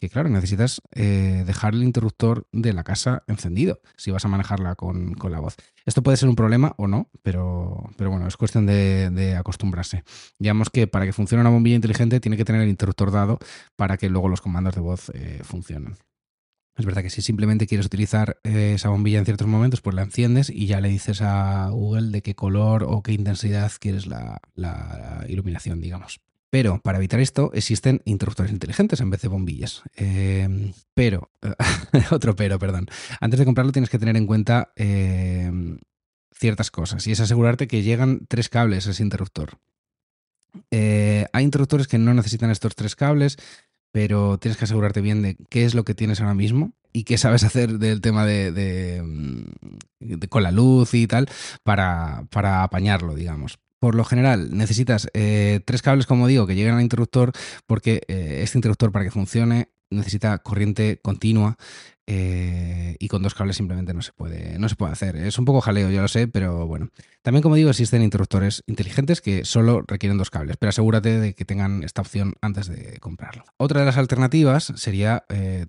que 0.00 0.08
claro, 0.08 0.28
necesitas 0.28 0.80
eh, 0.94 1.44
dejar 1.46 1.74
el 1.74 1.84
interruptor 1.84 2.46
de 2.52 2.72
la 2.72 2.82
casa 2.82 3.22
encendido 3.28 3.80
si 3.96 4.10
vas 4.10 4.24
a 4.24 4.28
manejarla 4.28 4.74
con, 4.74 5.14
con, 5.14 5.30
la 5.30 5.40
voz. 5.40 5.56
Esto 5.86 6.02
puede 6.02 6.16
ser 6.16 6.28
un 6.28 6.36
problema 6.36 6.74
o 6.78 6.88
no, 6.88 7.10
pero, 7.22 7.90
pero 7.96 8.10
bueno, 8.10 8.26
es 8.26 8.36
cuestión 8.36 8.66
de, 8.66 9.36
acostumbrarse. 9.38 10.02
Digamos 10.38 10.70
que 10.70 10.86
para 10.86 11.04
que 11.04 11.12
funcione 11.12 11.42
una 11.42 11.50
bombilla 11.50 11.76
inteligente 11.76 12.18
tiene 12.20 12.36
que 12.36 12.44
tener 12.44 12.62
el 12.62 12.68
interruptor 12.68 13.12
dado 13.12 13.38
para 13.76 13.96
que 13.96 14.08
luego 14.08 14.28
los 14.28 14.40
comandos 14.40 14.74
de 14.74 14.80
voz 14.80 15.10
eh, 15.14 15.40
funcionen. 15.44 15.96
Es 16.76 16.86
verdad 16.86 17.02
que 17.02 17.10
si 17.10 17.20
simplemente 17.20 17.66
quieres 17.66 17.86
utilizar 17.86 18.38
eh, 18.42 18.72
esa 18.74 18.88
bombilla 18.88 19.18
en 19.18 19.26
ciertos 19.26 19.46
momentos, 19.46 19.82
pues 19.82 19.94
la 19.94 20.02
enciendes 20.02 20.48
y 20.48 20.66
ya 20.66 20.80
le 20.80 20.88
dices 20.88 21.20
a 21.20 21.68
Google 21.70 22.10
de 22.10 22.22
qué 22.22 22.34
color 22.34 22.84
o 22.84 23.02
qué 23.02 23.12
intensidad 23.12 23.70
quieres 23.78 24.06
la 24.06 24.40
iluminación, 25.28 25.80
digamos. 25.80 26.20
Pero 26.50 26.80
para 26.82 26.98
evitar 26.98 27.20
esto 27.20 27.52
existen 27.54 28.02
interruptores 28.04 28.52
inteligentes 28.52 29.00
en 29.00 29.10
vez 29.10 29.22
de 29.22 29.28
bombillas. 29.28 29.82
Eh, 29.96 30.72
pero, 30.94 31.30
otro 32.10 32.34
pero, 32.34 32.58
perdón. 32.58 32.86
Antes 33.20 33.38
de 33.38 33.46
comprarlo 33.46 33.72
tienes 33.72 33.88
que 33.88 34.00
tener 34.00 34.16
en 34.16 34.26
cuenta 34.26 34.72
eh, 34.74 35.50
ciertas 36.34 36.70
cosas 36.70 37.06
y 37.06 37.12
es 37.12 37.20
asegurarte 37.20 37.68
que 37.68 37.82
llegan 37.82 38.26
tres 38.28 38.48
cables 38.48 38.88
a 38.88 38.90
ese 38.90 39.02
interruptor. 39.02 39.58
Eh, 40.72 41.26
hay 41.32 41.44
interruptores 41.44 41.86
que 41.86 41.98
no 41.98 42.14
necesitan 42.14 42.50
estos 42.50 42.74
tres 42.74 42.96
cables, 42.96 43.36
pero 43.92 44.38
tienes 44.38 44.58
que 44.58 44.64
asegurarte 44.64 45.00
bien 45.00 45.22
de 45.22 45.36
qué 45.48 45.64
es 45.64 45.74
lo 45.74 45.84
que 45.84 45.94
tienes 45.94 46.20
ahora 46.20 46.34
mismo 46.34 46.72
y 46.92 47.04
qué 47.04 47.18
sabes 47.18 47.44
hacer 47.44 47.78
del 47.78 48.00
tema 48.00 48.26
de, 48.26 49.02
mm, 49.04 50.24
con 50.28 50.42
la 50.42 50.50
luz 50.50 50.94
y 50.94 51.06
tal 51.06 51.28
para, 51.62 52.24
para 52.30 52.64
apañarlo, 52.64 53.14
digamos. 53.14 53.60
Por 53.80 53.94
lo 53.94 54.04
general, 54.04 54.56
necesitas 54.56 55.08
eh, 55.14 55.60
tres 55.64 55.80
cables, 55.80 56.06
como 56.06 56.26
digo, 56.26 56.46
que 56.46 56.54
lleguen 56.54 56.74
al 56.74 56.82
interruptor, 56.82 57.32
porque 57.66 58.02
eh, 58.08 58.40
este 58.42 58.58
interruptor, 58.58 58.92
para 58.92 59.06
que 59.06 59.10
funcione, 59.10 59.70
necesita 59.88 60.38
corriente 60.38 61.00
continua 61.02 61.56
eh, 62.06 62.94
y 62.98 63.08
con 63.08 63.22
dos 63.22 63.34
cables 63.34 63.56
simplemente 63.56 63.94
no 63.94 64.02
se, 64.02 64.12
puede, 64.12 64.58
no 64.58 64.68
se 64.68 64.76
puede 64.76 64.92
hacer. 64.92 65.16
Es 65.16 65.38
un 65.38 65.46
poco 65.46 65.62
jaleo, 65.62 65.90
ya 65.90 66.02
lo 66.02 66.08
sé, 66.08 66.28
pero 66.28 66.66
bueno. 66.66 66.90
También, 67.22 67.42
como 67.42 67.54
digo, 67.54 67.70
existen 67.70 68.02
interruptores 68.02 68.62
inteligentes 68.66 69.22
que 69.22 69.46
solo 69.46 69.82
requieren 69.86 70.18
dos 70.18 70.30
cables, 70.30 70.58
pero 70.58 70.68
asegúrate 70.68 71.18
de 71.18 71.34
que 71.34 71.46
tengan 71.46 71.82
esta 71.82 72.02
opción 72.02 72.34
antes 72.42 72.68
de 72.68 72.98
comprarlo. 73.00 73.44
Otra 73.56 73.80
de 73.80 73.86
las 73.86 73.96
alternativas 73.96 74.74
sería 74.76 75.24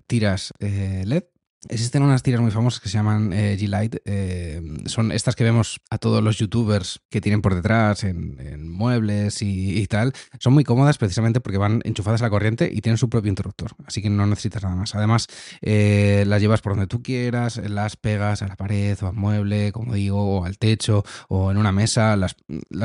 tiras 0.06 0.52
LED 0.60 1.24
Existen 1.68 2.02
unas 2.02 2.24
tiras 2.24 2.40
muy 2.40 2.50
famosas 2.50 2.80
que 2.80 2.88
se 2.88 2.98
llaman 2.98 3.32
eh, 3.32 3.56
G-Light. 3.56 3.96
Eh, 4.04 4.60
son 4.86 5.12
estas 5.12 5.36
que 5.36 5.44
vemos 5.44 5.80
a 5.90 5.98
todos 5.98 6.20
los 6.22 6.36
youtubers 6.36 7.00
que 7.08 7.20
tienen 7.20 7.40
por 7.40 7.54
detrás 7.54 8.02
en, 8.02 8.68
muebles 8.68 9.42
y, 9.42 9.86
tal. 9.86 10.12
Son 10.40 10.54
muy 10.54 10.64
cómodas 10.64 10.98
precisamente 10.98 11.40
porque 11.40 11.58
van 11.58 11.80
enchufadas 11.84 12.20
a 12.20 12.24
la 12.24 12.30
corriente 12.30 12.68
y 12.72 12.80
tienen 12.80 12.98
su 12.98 13.08
propio 13.08 13.28
interruptor. 13.28 13.76
Así 13.86 14.02
que 14.02 14.10
no 14.10 14.26
necesitas 14.26 14.64
nada 14.64 14.74
más. 14.74 14.94
Además, 14.96 15.28
eh, 15.60 16.24
las 16.26 16.40
llevas 16.40 16.62
por 16.62 16.72
donde 16.72 16.88
tú 16.88 17.00
quieras, 17.00 17.58
las 17.58 17.96
pegas 17.96 18.42
a 18.42 18.48
la 18.48 18.56
pared 18.56 18.98
o 19.00 19.06
al 19.06 19.14
mueble, 19.14 19.70
como 19.70 19.94
digo, 19.94 20.38
o 20.40 20.44
al 20.44 20.58
techo 20.58 21.04
o 21.28 21.52
en 21.52 21.58
una 21.58 21.70
mesa. 21.70 22.16
Las, 22.16 22.34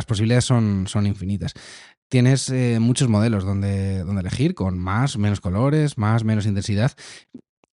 posibilidades 0.06 0.46
son, 0.46 0.86
son 0.88 1.08
infinitas 1.08 1.54
tienes 2.10 2.54
muchos 2.80 3.10
modelos 3.10 3.44
donde, 3.44 4.00
donde 4.04 4.22
elegir 4.22 4.54
con 4.54 4.80
más, 4.80 5.18
menos 5.18 5.42
colores, 5.42 5.98
más, 5.98 6.24
menos 6.24 6.46
intensidad 6.46 6.94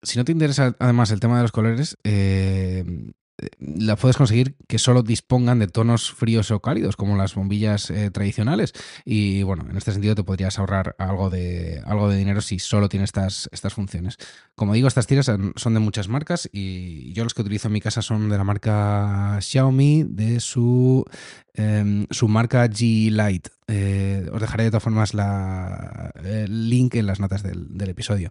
si 0.02 0.18
no 0.18 0.24
te 0.24 0.32
interesa 0.32 0.74
además 0.78 1.10
el 1.10 1.20
tema 1.20 1.36
de 1.36 1.42
los 1.42 1.52
colores, 1.52 1.96
eh, 2.04 3.12
la 3.58 3.96
puedes 3.96 4.16
conseguir 4.16 4.56
que 4.68 4.78
solo 4.78 5.02
dispongan 5.02 5.58
de 5.58 5.66
tonos 5.66 6.12
fríos 6.12 6.50
o 6.50 6.60
cálidos, 6.60 6.96
como 6.96 7.16
las 7.16 7.34
bombillas 7.34 7.90
eh, 7.90 8.10
tradicionales. 8.10 8.72
Y 9.04 9.42
bueno, 9.42 9.66
en 9.68 9.76
este 9.76 9.92
sentido 9.92 10.14
te 10.14 10.24
podrías 10.24 10.58
ahorrar 10.58 10.94
algo 10.98 11.30
de, 11.30 11.82
algo 11.86 12.08
de 12.08 12.16
dinero 12.16 12.40
si 12.40 12.58
solo 12.58 12.88
tienes 12.88 13.08
estas, 13.08 13.48
estas 13.52 13.74
funciones. 13.74 14.18
Como 14.54 14.74
digo, 14.74 14.88
estas 14.88 15.06
tiras 15.06 15.30
son 15.56 15.74
de 15.74 15.80
muchas 15.80 16.08
marcas 16.08 16.48
y 16.52 17.12
yo 17.12 17.24
los 17.24 17.34
que 17.34 17.42
utilizo 17.42 17.68
en 17.68 17.74
mi 17.74 17.80
casa 17.80 18.02
son 18.02 18.28
de 18.28 18.38
la 18.38 18.44
marca 18.44 19.38
Xiaomi, 19.40 20.04
de 20.04 20.40
su, 20.40 21.04
em, 21.54 22.06
su 22.10 22.28
marca 22.28 22.66
G-Lite. 22.66 23.50
Eh, 23.68 24.28
os 24.32 24.40
dejaré 24.40 24.64
de 24.64 24.70
todas 24.70 24.82
formas 24.82 25.12
el 25.14 26.68
link 26.68 26.94
en 26.94 27.06
las 27.06 27.20
notas 27.20 27.42
del, 27.42 27.76
del 27.76 27.90
episodio. 27.90 28.30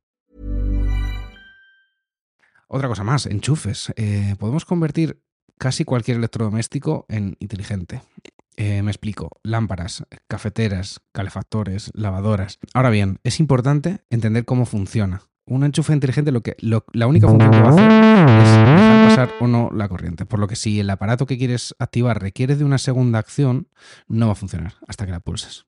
Otra 2.73 2.87
cosa 2.87 3.03
más, 3.03 3.25
enchufes. 3.25 3.91
Eh, 3.97 4.35
podemos 4.39 4.63
convertir 4.63 5.21
casi 5.57 5.83
cualquier 5.83 6.15
electrodoméstico 6.15 7.05
en 7.09 7.35
inteligente. 7.39 8.01
Eh, 8.55 8.81
me 8.81 8.91
explico. 8.91 9.29
Lámparas, 9.43 10.05
cafeteras, 10.29 11.01
calefactores, 11.11 11.91
lavadoras. 11.93 12.59
Ahora 12.73 12.89
bien, 12.89 13.19
es 13.25 13.41
importante 13.41 13.99
entender 14.09 14.45
cómo 14.45 14.65
funciona. 14.65 15.23
Un 15.45 15.65
enchufe 15.65 15.91
inteligente 15.91 16.31
lo 16.31 16.43
que 16.43 16.55
la 16.61 17.07
única 17.07 17.27
función 17.27 17.51
que 17.51 17.59
va 17.59 17.67
a 17.67 17.71
hacer 17.71 17.91
es 17.91 18.51
dejar 18.69 19.09
pasar 19.09 19.35
o 19.41 19.47
no 19.47 19.69
la 19.73 19.89
corriente. 19.89 20.25
Por 20.25 20.39
lo 20.39 20.47
que 20.47 20.55
si 20.55 20.79
el 20.79 20.89
aparato 20.89 21.25
que 21.25 21.37
quieres 21.37 21.75
activar 21.77 22.21
requiere 22.21 22.55
de 22.55 22.63
una 22.63 22.77
segunda 22.77 23.19
acción, 23.19 23.67
no 24.07 24.27
va 24.27 24.31
a 24.31 24.35
funcionar 24.35 24.75
hasta 24.87 25.05
que 25.05 25.11
la 25.11 25.19
pulses 25.19 25.65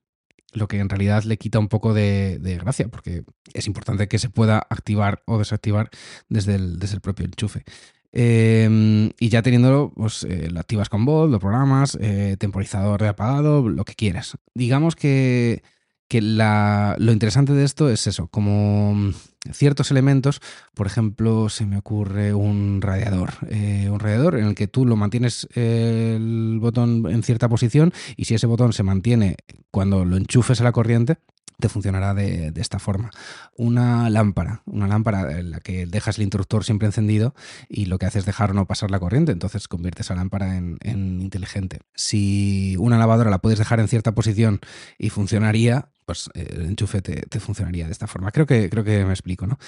lo 0.54 0.68
que 0.68 0.78
en 0.78 0.88
realidad 0.88 1.24
le 1.24 1.36
quita 1.36 1.58
un 1.58 1.68
poco 1.68 1.92
de, 1.92 2.38
gracia, 2.62 2.88
porque 2.88 3.24
es 3.52 3.66
importante 3.66 4.08
que 4.08 4.18
se 4.18 4.30
pueda 4.30 4.58
activar 4.70 5.22
o 5.26 5.38
desactivar 5.38 5.90
desde 6.28 6.54
el, 6.54 6.78
desde 6.78 6.94
el 6.94 7.00
propio 7.00 7.26
enchufe. 7.26 7.64
Em, 8.12 9.10
y 9.18 9.28
ya 9.28 9.42
teniéndolo, 9.42 9.92
pues 9.94 10.22
eh, 10.22 10.48
lo 10.50 10.60
activas 10.60 10.88
con 10.88 11.04
voz, 11.04 11.28
lo 11.28 11.40
programas, 11.40 11.98
eh, 12.00 12.36
temporizador 12.38 13.02
de 13.02 13.08
apagado, 13.08 13.68
lo 13.68 13.84
que 13.84 13.94
quieras. 13.94 14.38
Digamos 14.54 14.94
que 14.94 15.64
que 16.08 16.20
lo 16.20 17.12
interesante 17.12 17.52
de 17.52 17.64
esto 17.64 17.90
es 17.90 18.06
eso, 18.06 18.28
como 18.28 19.12
ciertos 19.52 19.90
elementos, 19.90 20.40
por 20.74 20.86
ejemplo, 20.86 21.48
se 21.48 21.66
me 21.66 21.76
ocurre 21.76 22.34
un 22.34 22.80
radiador, 22.80 23.30
eh, 23.48 23.88
un 23.90 24.00
radiador 24.00 24.38
en 24.38 24.46
el 24.46 24.54
que 24.54 24.66
tú 24.66 24.86
lo 24.86 24.96
mantienes 24.96 25.48
el 25.54 26.58
botón 26.60 27.06
en 27.10 27.22
cierta 27.22 27.48
posición 27.48 27.92
y 28.16 28.24
si 28.24 28.34
ese 28.34 28.46
botón 28.46 28.72
se 28.72 28.82
mantiene 28.82 29.36
cuando 29.70 30.04
lo 30.04 30.16
enchufes 30.16 30.60
a 30.60 30.64
la 30.64 30.72
corriente, 30.72 31.18
te 31.58 31.68
funcionará 31.68 32.14
de, 32.14 32.52
esta 32.56 32.78
forma. 32.78 33.10
Una 33.56 34.10
lámpara, 34.10 34.62
una 34.66 34.86
lámpara 34.86 35.38
en 35.38 35.50
la 35.50 35.60
que 35.60 35.86
dejas 35.86 36.18
el 36.18 36.24
interruptor 36.24 36.64
siempre 36.64 36.86
encendido 36.86 37.34
y 37.68 37.86
lo 37.86 37.98
que 37.98 38.06
haces 38.06 38.20
es 38.20 38.26
dejar 38.26 38.54
no 38.54 38.66
pasar 38.66 38.90
la 38.90 39.00
corriente, 39.00 39.32
entonces 39.32 39.68
conviertes 39.68 40.10
a 40.10 40.14
lámpara 40.14 40.56
en, 40.56 40.78
inteligente. 40.82 41.80
Si 41.94 42.76
una 42.78 42.98
lavadora 42.98 43.30
la 43.30 43.38
puedes 43.38 43.58
dejar 43.58 43.80
en 43.80 43.88
cierta 43.88 44.12
posición 44.12 44.60
y 44.98 45.10
funcionaría, 45.10 45.88
pues 46.06 46.30
eh, 46.34 46.46
el 46.50 46.66
enchufe 46.66 47.02
te, 47.02 47.22
te, 47.22 47.40
funcionaría 47.40 47.86
de 47.86 47.92
esta 47.92 48.06
forma. 48.06 48.30
Creo 48.30 48.46
que, 48.46 48.70
creo 48.70 48.84
que 48.84 49.04
me 49.04 49.12
explico, 49.12 49.46
¿no? 49.46 49.58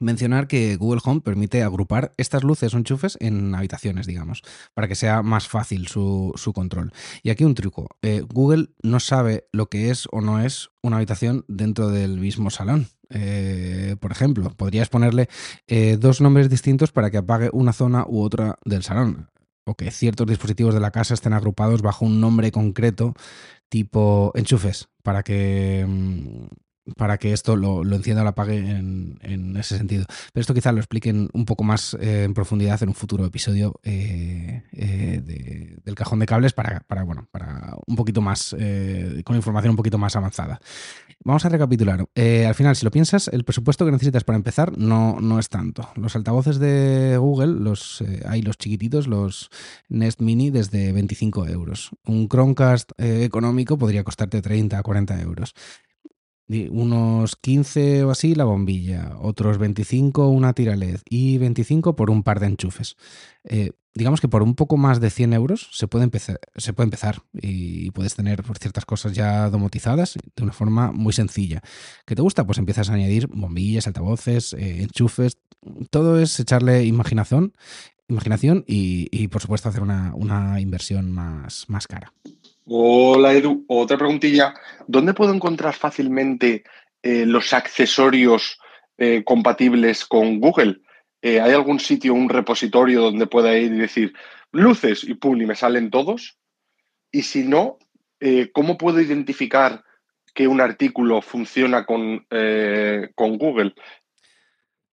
Mencionar 0.00 0.48
que 0.48 0.76
Google 0.76 1.00
Home 1.04 1.20
permite 1.20 1.62
agrupar 1.62 2.12
estas 2.16 2.42
luces 2.42 2.74
o 2.74 2.78
enchufes 2.78 3.16
en 3.20 3.54
habitaciones, 3.54 4.06
digamos, 4.06 4.42
para 4.74 4.88
que 4.88 4.96
sea 4.96 5.22
más 5.22 5.46
fácil 5.46 5.86
su, 5.86 6.34
control. 6.54 6.92
Y 7.22 7.30
aquí 7.30 7.44
un 7.44 7.54
truco. 7.54 7.88
Eh, 8.02 8.22
Google 8.28 8.70
no 8.82 8.98
sabe 8.98 9.46
lo 9.52 9.66
que 9.68 9.90
es 9.90 10.08
o 10.10 10.20
no 10.20 10.40
es 10.40 10.70
una 10.82 10.96
habitación 10.96 11.44
dentro 11.46 11.88
del 11.90 12.18
mismo 12.18 12.50
salón. 12.50 12.88
Eh, 13.10 13.96
por 14.00 14.12
ejemplo, 14.12 14.50
podrías 14.56 14.88
ponerle 14.88 15.28
eh, 15.66 15.96
dos 16.00 16.20
nombres 16.20 16.48
distintos 16.48 16.92
para 16.92 17.10
que 17.10 17.18
apague 17.18 17.50
una 17.52 17.72
zona 17.72 18.04
u 18.08 18.22
otra 18.22 18.58
del 18.64 18.82
salón. 18.82 19.30
O 19.64 19.74
que 19.74 19.90
ciertos 19.90 20.26
dispositivos 20.26 20.74
de 20.74 20.80
la 20.80 20.90
casa 20.90 21.14
estén 21.14 21.34
agrupados 21.34 21.82
bajo 21.82 22.04
un 22.04 22.20
nombre 22.20 22.50
concreto 22.50 23.14
tipo 23.68 24.32
enchufes, 24.34 24.88
para 25.02 25.22
que 25.22 25.86
mm, 25.88 26.46
para 26.96 27.18
que 27.18 27.32
esto 27.32 27.56
lo, 27.56 27.82
encienda 27.94 28.22
o 28.22 28.24
lo 28.24 28.30
apague 28.30 28.58
en, 28.58 29.56
ese 29.56 29.76
sentido. 29.76 30.06
Pero 30.32 30.40
esto 30.40 30.54
quizás 30.54 30.72
lo 30.72 30.80
expliquen 30.80 31.28
un 31.32 31.44
poco 31.44 31.64
más 31.64 31.94
eh, 32.00 32.24
en 32.24 32.34
profundidad 32.34 32.82
en 32.82 32.88
un 32.88 32.94
futuro 32.94 33.24
episodio 33.24 33.74
eh, 33.82 34.62
eh, 34.72 35.20
del 35.84 35.94
cajón 35.94 36.20
de 36.20 36.26
cables 36.26 36.52
para, 36.52 36.84
bueno, 37.04 37.28
para 37.30 37.74
un 37.86 37.96
poquito 37.96 38.20
más, 38.20 38.56
con 39.24 39.36
información 39.36 39.70
un 39.70 39.76
poquito 39.76 39.98
más 39.98 40.16
avanzada. 40.16 40.60
Vamos 41.22 41.44
a 41.44 41.50
recapitular. 41.50 42.00
al 42.00 42.54
final, 42.54 42.76
si 42.76 42.84
lo 42.84 42.90
piensas, 42.90 43.28
el 43.28 43.44
presupuesto 43.44 43.84
que 43.84 43.92
necesitas 43.92 44.24
para 44.24 44.36
empezar 44.36 44.76
no, 44.78 45.20
no 45.20 45.38
es 45.38 45.50
tanto. 45.50 45.90
Los 45.96 46.16
altavoces 46.16 46.58
de 46.58 47.16
Google, 47.18 47.70
hay 48.26 48.42
los 48.42 48.56
chiquititos, 48.56 49.06
los 49.06 49.50
Nest 49.88 50.20
Mini, 50.20 50.50
desde 50.50 50.92
25 50.92 51.46
euros. 51.48 51.90
Un 52.06 52.28
Chromecast 52.28 52.92
económico 52.98 53.76
podría 53.76 54.02
costarte 54.02 54.40
30 54.40 54.78
a 54.78 54.82
40 54.82 55.20
euros 55.20 55.54
unos 56.70 57.36
15 57.36 58.04
o 58.04 58.10
así 58.10 58.34
la 58.34 58.44
bombilla, 58.44 59.16
otros 59.20 59.58
25 59.58 60.28
una 60.28 60.52
tira 60.52 60.76
LED 60.76 61.00
y 61.08 61.38
25 61.38 61.94
por 61.94 62.10
un 62.10 62.22
par 62.22 62.40
de 62.40 62.46
enchufes. 62.46 62.96
Eh, 63.44 63.72
digamos 63.94 64.20
que 64.20 64.28
por 64.28 64.42
un 64.42 64.54
poco 64.54 64.76
más 64.76 65.00
de 65.00 65.10
100 65.10 65.32
euros 65.32 65.68
se 65.72 65.86
puede 65.86 66.04
empezar, 66.04 66.40
se 66.56 66.72
puede 66.72 66.86
empezar 66.86 67.22
y 67.32 67.90
puedes 67.92 68.14
tener 68.14 68.42
ciertas 68.58 68.84
cosas 68.84 69.12
ya 69.12 69.48
domotizadas 69.50 70.18
de 70.36 70.42
una 70.42 70.52
forma 70.52 70.92
muy 70.92 71.12
sencilla. 71.12 71.62
¿Qué 72.04 72.16
te 72.16 72.22
gusta? 72.22 72.44
Pues 72.44 72.58
empiezas 72.58 72.90
a 72.90 72.94
añadir 72.94 73.28
bombillas, 73.28 73.86
altavoces, 73.86 74.52
eh, 74.54 74.82
enchufes. 74.82 75.38
Todo 75.90 76.18
es 76.18 76.40
echarle 76.40 76.84
imaginación, 76.84 77.52
imaginación 78.08 78.64
y, 78.66 79.28
por 79.28 79.42
supuesto 79.42 79.68
hacer 79.68 79.82
una, 79.82 80.14
una 80.14 80.60
inversión 80.60 81.12
más, 81.12 81.66
más 81.68 81.86
cara. 81.86 82.12
Hola 82.72 83.32
Edu, 83.32 83.64
otra 83.66 83.98
preguntilla. 83.98 84.54
¿Dónde 84.86 85.12
puedo 85.12 85.34
encontrar 85.34 85.74
fácilmente 85.74 86.62
eh, 87.02 87.26
los 87.26 87.52
accesorios 87.52 88.60
eh, 88.96 89.24
compatibles 89.24 90.04
con 90.04 90.38
Google? 90.38 90.80
Eh, 91.20 91.40
¿Hay 91.40 91.50
algún 91.50 91.80
sitio, 91.80 92.14
un 92.14 92.28
repositorio 92.28 93.00
donde 93.00 93.26
pueda 93.26 93.58
ir 93.58 93.72
y 93.72 93.78
decir 93.78 94.12
luces 94.52 95.02
y 95.02 95.14
pum, 95.14 95.42
y 95.42 95.46
me 95.46 95.56
salen 95.56 95.90
todos? 95.90 96.38
Y 97.10 97.22
si 97.22 97.42
no, 97.42 97.78
¿cómo 98.52 98.78
puedo 98.78 99.00
identificar 99.00 99.82
que 100.32 100.46
un 100.46 100.60
artículo 100.60 101.22
funciona 101.22 101.84
con, 101.84 102.24
con 103.16 103.36
Google? 103.36 103.74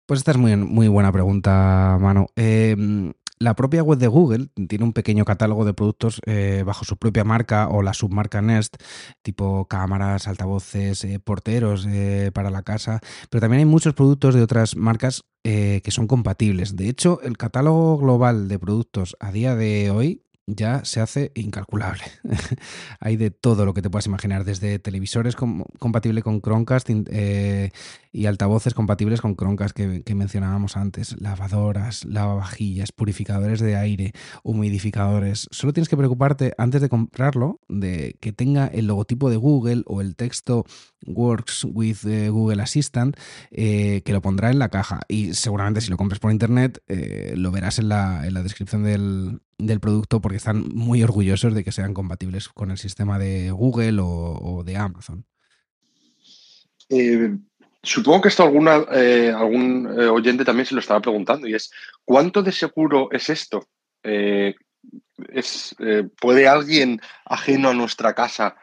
Pues 0.04 0.18
esta 0.18 0.32
es 0.32 0.36
muy, 0.36 0.56
muy 0.56 0.88
buena 0.88 1.12
pregunta, 1.12 1.96
Mano. 2.00 2.26
Em, 2.34 3.12
la 3.38 3.54
propia 3.54 3.82
web 3.82 3.98
de 3.98 4.08
Google 4.08 4.48
tiene 4.68 4.84
un 4.84 4.92
pequeño 4.92 5.24
catálogo 5.24 5.64
de 5.64 5.74
productos 5.74 6.20
eh, 6.26 6.62
bajo 6.66 6.84
su 6.84 6.96
propia 6.96 7.24
marca 7.24 7.68
o 7.68 7.82
la 7.82 7.94
submarca 7.94 8.42
Nest, 8.42 8.76
tipo 9.22 9.66
cámaras, 9.66 10.28
altavoces, 10.28 11.04
eh, 11.04 11.18
porteros 11.20 11.86
eh, 11.88 12.30
para 12.34 12.50
la 12.50 12.62
casa, 12.62 13.00
pero 13.30 13.40
también 13.40 13.60
hay 13.60 13.66
muchos 13.66 13.94
productos 13.94 14.34
de 14.34 14.42
otras 14.42 14.76
marcas 14.76 15.24
que 15.44 15.90
son 15.90 16.06
compatibles. 16.06 16.76
De 16.76 16.90
hecho, 16.90 17.22
el 17.22 17.38
catálogo 17.38 17.96
global 17.96 18.48
de 18.48 18.58
productos 18.58 19.16
a 19.18 19.32
día 19.32 19.56
de 19.56 19.90
hoy 19.90 20.27
ya 20.48 20.84
se 20.84 21.00
hace 21.00 21.30
incalculable. 21.34 22.02
Hay 23.00 23.16
de 23.16 23.30
todo 23.30 23.66
lo 23.66 23.74
que 23.74 23.82
te 23.82 23.90
puedas 23.90 24.06
imaginar, 24.06 24.44
desde 24.44 24.78
televisores 24.78 25.36
compatibles 25.36 26.24
con 26.24 26.40
Chromecast 26.40 26.88
eh, 26.90 27.70
y 28.12 28.26
altavoces 28.26 28.72
compatibles 28.72 29.20
con 29.20 29.36
Chromecast 29.36 29.76
que, 29.76 30.14
mencionábamos 30.14 30.76
antes, 30.76 31.20
lavadoras, 31.20 32.04
lavavajillas, 32.06 32.92
purificadores 32.92 33.60
de 33.60 33.76
aire, 33.76 34.12
humidificadores. 34.42 35.46
Solo 35.50 35.72
tienes 35.72 35.88
que 35.88 35.96
preocuparte 35.96 36.54
antes 36.56 36.80
de 36.80 36.88
comprarlo 36.88 37.60
de 37.68 38.16
que 38.20 38.32
tenga 38.32 38.66
el 38.66 38.86
logotipo 38.86 39.30
de 39.30 39.36
Google 39.36 39.82
o 39.86 40.00
el 40.00 40.16
texto 40.16 40.64
Works 41.06 41.64
with 41.64 41.98
eh, 42.06 42.30
Google 42.30 42.62
Assistant 42.62 43.16
eh, 43.50 44.02
que 44.04 44.12
lo 44.12 44.22
pondrá 44.22 44.50
en 44.50 44.58
la 44.58 44.70
caja 44.70 45.00
y 45.08 45.34
seguramente 45.34 45.80
si 45.80 45.90
lo 45.90 45.96
compras 45.96 46.18
por 46.18 46.32
internet 46.32 46.82
lo 47.34 47.50
verás 47.50 47.78
en 47.78 47.88
la, 47.88 48.26
en 48.26 48.34
la 48.34 48.42
descripción 48.42 48.82
del, 48.82 49.40
del 49.58 49.80
producto 49.80 50.20
porque 50.20 50.36
están 50.36 50.68
muy 50.72 51.02
orgullosos 51.02 51.54
de 51.54 51.64
que 51.64 51.72
sean 51.72 51.92
compatibles 51.92 52.48
con 52.48 52.70
el 52.70 52.78
sistema 52.78 53.18
de 53.18 53.50
Google 53.50 53.98
o, 54.00 54.62
de 54.64 54.76
Amazon. 54.76 55.24
Eh, 56.88 57.36
supongo 57.82 58.22
que 58.22 58.28
esto 58.28 58.44
alguna, 58.44 58.84
eh, 58.92 59.32
algún 59.36 59.86
eh, 59.98 60.06
oyente 60.06 60.44
también 60.44 60.66
se 60.66 60.74
lo 60.74 60.80
estaba 60.80 61.00
preguntando 61.00 61.46
y 61.46 61.54
es, 61.54 61.70
¿cuánto 62.04 62.42
de 62.42 62.52
seguro 62.52 63.08
es 63.12 63.28
esto? 63.28 63.68
es, 64.02 65.74
¿Puede 66.20 66.48
alguien 66.48 67.00
ajeno 67.26 67.70
a 67.70 67.74
nuestra 67.74 68.14
casa 68.14 68.56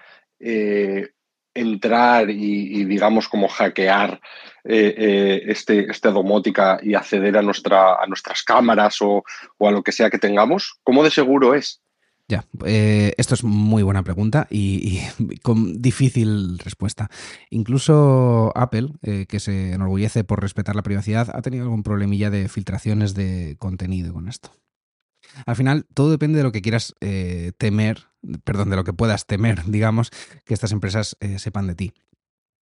entrar 1.55 2.29
y, 2.29 2.83
digamos, 2.85 3.27
como 3.27 3.47
hackear 3.47 4.19
eh, 4.65 4.93
eh, 4.97 5.43
este, 5.47 5.89
esta 5.89 6.12
domótica 6.12 6.80
y 6.84 6.93
acceder 6.93 7.38
a, 7.38 7.41
nuestra, 7.41 7.95
a 7.95 8.06
nuestras 8.08 8.43
cámaras 8.43 8.97
o, 9.01 9.23
a 9.60 9.71
lo 9.71 9.82
que 9.82 9.91
sea 9.91 10.10
que 10.10 10.19
tengamos? 10.19 10.80
¿Cómo 10.84 11.03
de 11.03 11.10
seguro 11.10 11.56
es? 11.56 11.82
Ya, 12.27 12.43
eh, 12.65 13.13
esto 13.17 13.36
es 13.36 13.43
muy 13.43 13.84
buena 13.84 14.03
pregunta 14.03 14.47
y, 14.49 14.99
con 15.43 15.82
difícil 15.82 16.60
respuesta. 16.60 17.10
Incluso 17.49 18.51
Apple, 18.56 18.89
que 19.01 19.39
se 19.39 19.73
enorgullece 19.73 20.23
por 20.23 20.41
respetar 20.41 20.75
la 20.75 20.84
privacidad, 20.84 21.30
ha 21.34 21.41
tenido 21.41 21.63
algún 21.63 21.84
problemilla 21.84 22.30
de 22.30 22.49
filtraciones 22.49 23.13
de 23.13 23.56
contenido 23.60 24.13
con 24.13 24.27
esto. 24.27 24.51
Al 25.45 25.56
final, 25.56 25.86
todo 25.93 26.12
depende 26.12 26.38
de 26.38 26.43
lo 26.43 26.52
que 26.52 26.62
quieras 26.62 26.95
eh, 27.02 27.52
temer, 27.58 28.08
perdón, 28.43 28.69
de 28.69 28.76
lo 28.76 28.84
que 28.84 28.93
puedas 28.93 29.26
temer, 29.26 29.63
digamos, 29.67 30.12
que 30.45 30.54
estas 30.54 30.71
empresas 30.71 31.17
eh, 31.19 31.39
sepan 31.39 31.67
de 31.67 31.76
ti. 31.76 31.93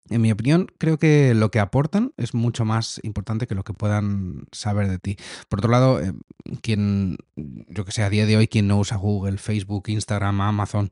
En 0.10 0.22
mi 0.22 0.32
opinión, 0.32 0.68
creo 0.78 0.98
que 0.98 1.34
lo 1.34 1.52
que 1.52 1.60
aportan 1.60 2.14
es 2.18 2.34
mucho 2.34 2.66
más 2.66 3.00
importante 3.04 3.48
que 3.48 3.56
lo 3.56 3.64
que 3.64 3.74
puedan 3.74 4.48
saber 4.52 4.90
de 4.90 5.00
ti. 5.00 5.18
Por 5.48 5.60
otro 5.60 5.72
lado, 5.72 6.02
eh, 6.02 6.14
quien, 6.62 7.18
yo 7.36 7.86
que 7.86 7.92
sé, 7.92 8.04
a 8.04 8.10
día 8.10 8.26
de 8.26 8.36
hoy, 8.36 8.48
quien 8.48 8.68
no 8.68 8.80
usa 8.80 8.98
Google, 8.98 9.38
Facebook, 9.38 9.84
Instagram, 9.88 10.42
Amazon 10.42 10.92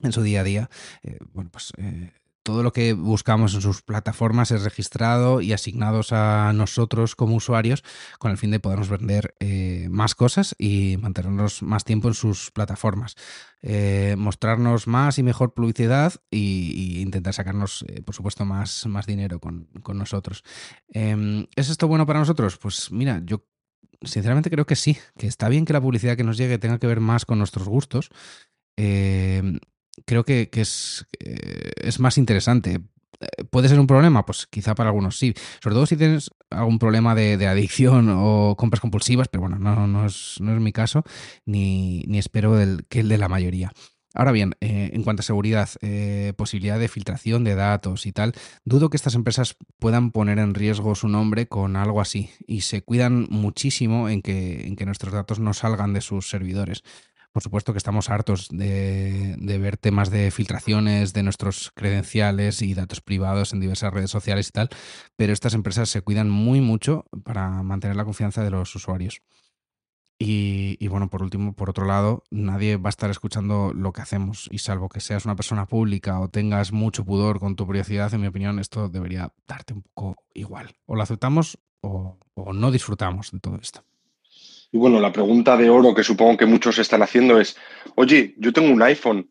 en 0.00 0.12
su 0.12 0.22
día 0.22 0.40
a 0.40 0.44
día, 0.44 0.70
bueno, 1.32 1.50
pues 1.52 1.72
todo 2.42 2.62
lo 2.62 2.72
que 2.72 2.92
buscamos 2.92 3.54
en 3.54 3.60
sus 3.60 3.82
plataformas 3.82 4.50
es 4.50 4.62
registrado 4.62 5.40
y 5.40 5.52
asignados 5.52 6.12
a 6.12 6.52
nosotros 6.52 7.14
como 7.14 7.36
usuarios 7.36 7.84
con 8.18 8.30
el 8.30 8.38
fin 8.38 8.50
de 8.50 8.60
podernos 8.60 8.88
vender 8.88 9.34
eh, 9.40 9.88
más 9.90 10.14
cosas 10.14 10.54
y 10.58 10.96
mantenernos 11.00 11.62
más 11.62 11.84
tiempo 11.84 12.08
en 12.08 12.14
sus 12.14 12.50
plataformas. 12.50 13.16
Eh, 13.62 14.16
mostrarnos 14.18 14.88
más 14.88 15.18
y 15.18 15.22
mejor 15.22 15.54
publicidad 15.54 16.14
e 16.30 16.38
intentar 16.38 17.32
sacarnos, 17.32 17.84
eh, 17.88 18.02
por 18.02 18.14
supuesto, 18.14 18.44
más, 18.44 18.86
más 18.86 19.06
dinero 19.06 19.38
con, 19.38 19.68
nosotros. 19.94 20.42
Em, 20.88 21.46
¿Es 21.54 21.70
esto 21.70 21.86
bueno 21.86 22.06
para 22.06 22.18
nosotros? 22.18 22.58
Pues 22.58 22.90
mira, 22.90 23.22
yo 23.24 23.44
sinceramente 24.02 24.50
creo 24.50 24.66
que 24.66 24.74
sí, 24.74 24.96
que 25.16 25.26
está 25.28 25.48
bien 25.48 25.64
que 25.64 25.72
la 25.72 25.80
publicidad 25.80 26.16
que 26.16 26.24
nos 26.24 26.36
llegue 26.36 26.58
tenga 26.58 26.78
que 26.78 26.86
ver 26.88 27.00
más 27.00 27.24
con 27.24 27.38
nuestros 27.38 27.68
gustos. 27.68 28.10
Em, 28.76 29.60
creo 30.04 30.24
que, 30.24 30.48
es, 30.52 31.06
eh, 31.20 31.72
es 31.76 32.00
más 32.00 32.18
interesante. 32.18 32.80
Eh, 33.20 33.44
¿Puede 33.50 33.68
ser 33.68 33.78
un 33.78 33.86
problema? 33.86 34.24
Pues 34.24 34.46
quizá 34.46 34.74
para 34.74 34.90
algunos 34.90 35.18
sí. 35.18 35.34
Sobre 35.62 35.74
todo 35.74 35.86
si 35.86 35.96
tienes 35.96 36.30
algún 36.50 36.78
problema 36.78 37.14
de, 37.14 37.46
adicción 37.46 38.08
o 38.10 38.56
compras 38.56 38.80
compulsivas, 38.80 39.28
pero 39.28 39.42
bueno, 39.42 39.58
no, 39.58 39.86
no, 39.86 40.06
es, 40.06 40.36
no 40.40 40.54
es 40.54 40.60
mi 40.60 40.72
caso, 40.72 41.04
ni, 41.46 42.04
espero 42.12 42.56
que 42.88 43.00
el 43.00 43.08
de 43.08 43.18
la 43.18 43.28
mayoría. 43.28 43.72
Ahora 44.14 44.32
bien, 44.32 44.56
eh, 44.60 44.90
en 44.92 45.04
cuanto 45.04 45.20
a 45.20 45.24
seguridad, 45.24 45.70
posibilidad 46.36 46.78
de 46.78 46.88
filtración 46.88 47.44
de 47.44 47.54
datos 47.54 48.04
y 48.04 48.12
tal, 48.12 48.34
dudo 48.62 48.90
que 48.90 48.98
estas 48.98 49.14
empresas 49.14 49.56
puedan 49.78 50.10
poner 50.10 50.38
en 50.38 50.52
riesgo 50.52 50.94
su 50.94 51.08
nombre 51.08 51.46
con 51.48 51.76
algo 51.76 51.98
así 51.98 52.28
y 52.46 52.60
se 52.60 52.82
cuidan 52.82 53.26
muchísimo 53.30 54.10
en 54.10 54.20
que, 54.20 54.66
en 54.66 54.76
que 54.76 54.84
nuestros 54.84 55.14
datos 55.14 55.38
no 55.38 55.54
salgan 55.54 55.94
de 55.94 56.02
sus 56.02 56.28
servidores. 56.28 56.82
Por 57.32 57.42
supuesto 57.42 57.72
que 57.72 57.78
estamos 57.78 58.10
hartos 58.10 58.48
de, 58.50 59.36
ver 59.58 59.78
temas 59.78 60.10
de 60.10 60.30
filtraciones 60.30 61.14
de 61.14 61.22
nuestros 61.22 61.72
credenciales 61.74 62.60
y 62.60 62.74
datos 62.74 63.00
privados 63.00 63.54
en 63.54 63.60
diversas 63.60 63.92
redes 63.92 64.10
sociales 64.10 64.48
y 64.48 64.52
tal, 64.52 64.68
pero 65.16 65.32
estas 65.32 65.54
empresas 65.54 65.88
se 65.88 66.02
cuidan 66.02 66.28
muy 66.28 66.60
mucho 66.60 67.06
para 67.24 67.62
mantener 67.62 67.96
la 67.96 68.04
confianza 68.04 68.44
de 68.44 68.50
los 68.50 68.74
usuarios. 68.74 69.22
Y, 70.24 70.86
bueno, 70.86 71.10
por 71.10 71.22
último, 71.22 71.52
por 71.52 71.68
otro 71.68 71.84
lado, 71.84 72.22
nadie 72.30 72.76
va 72.76 72.88
a 72.88 72.90
estar 72.90 73.10
escuchando 73.10 73.72
lo 73.74 73.92
que 73.92 74.02
hacemos 74.02 74.48
y 74.52 74.58
salvo 74.58 74.88
que 74.88 75.00
seas 75.00 75.24
una 75.24 75.34
persona 75.34 75.66
pública 75.66 76.20
o 76.20 76.28
tengas 76.28 76.70
mucho 76.70 77.04
pudor 77.04 77.40
con 77.40 77.56
tu 77.56 77.66
privacidad, 77.66 78.14
en 78.14 78.20
mi 78.20 78.28
opinión, 78.28 78.60
esto 78.60 78.88
debería 78.88 79.32
darte 79.48 79.74
un 79.74 79.82
poco 79.82 80.22
igual. 80.32 80.76
O 80.86 80.94
lo 80.94 81.02
aceptamos 81.02 81.58
o 81.80 82.18
no 82.52 82.70
disfrutamos 82.70 83.32
de 83.32 83.40
todo 83.40 83.56
esto. 83.56 83.82
Y 84.72 84.78
bueno, 84.78 85.00
la 85.00 85.12
pregunta 85.12 85.56
de 85.58 85.68
oro 85.68 85.94
que 85.94 86.02
supongo 86.02 86.38
que 86.38 86.46
muchos 86.46 86.78
están 86.78 87.02
haciendo 87.02 87.38
es, 87.38 87.56
oye, 87.94 88.34
yo 88.38 88.54
tengo 88.54 88.72
un 88.72 88.82
iPhone, 88.82 89.30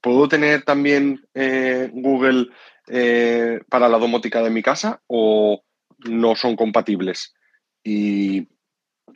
¿puedo 0.00 0.28
tener 0.28 0.64
también 0.64 1.24
eh, 1.34 1.88
Google 1.92 2.48
eh, 2.88 3.60
para 3.70 3.88
la 3.88 3.98
domótica 3.98 4.42
de 4.42 4.50
mi 4.50 4.60
casa 4.60 5.00
o 5.06 5.62
no 6.00 6.34
son 6.34 6.56
compatibles? 6.56 7.32
Y 7.84 8.48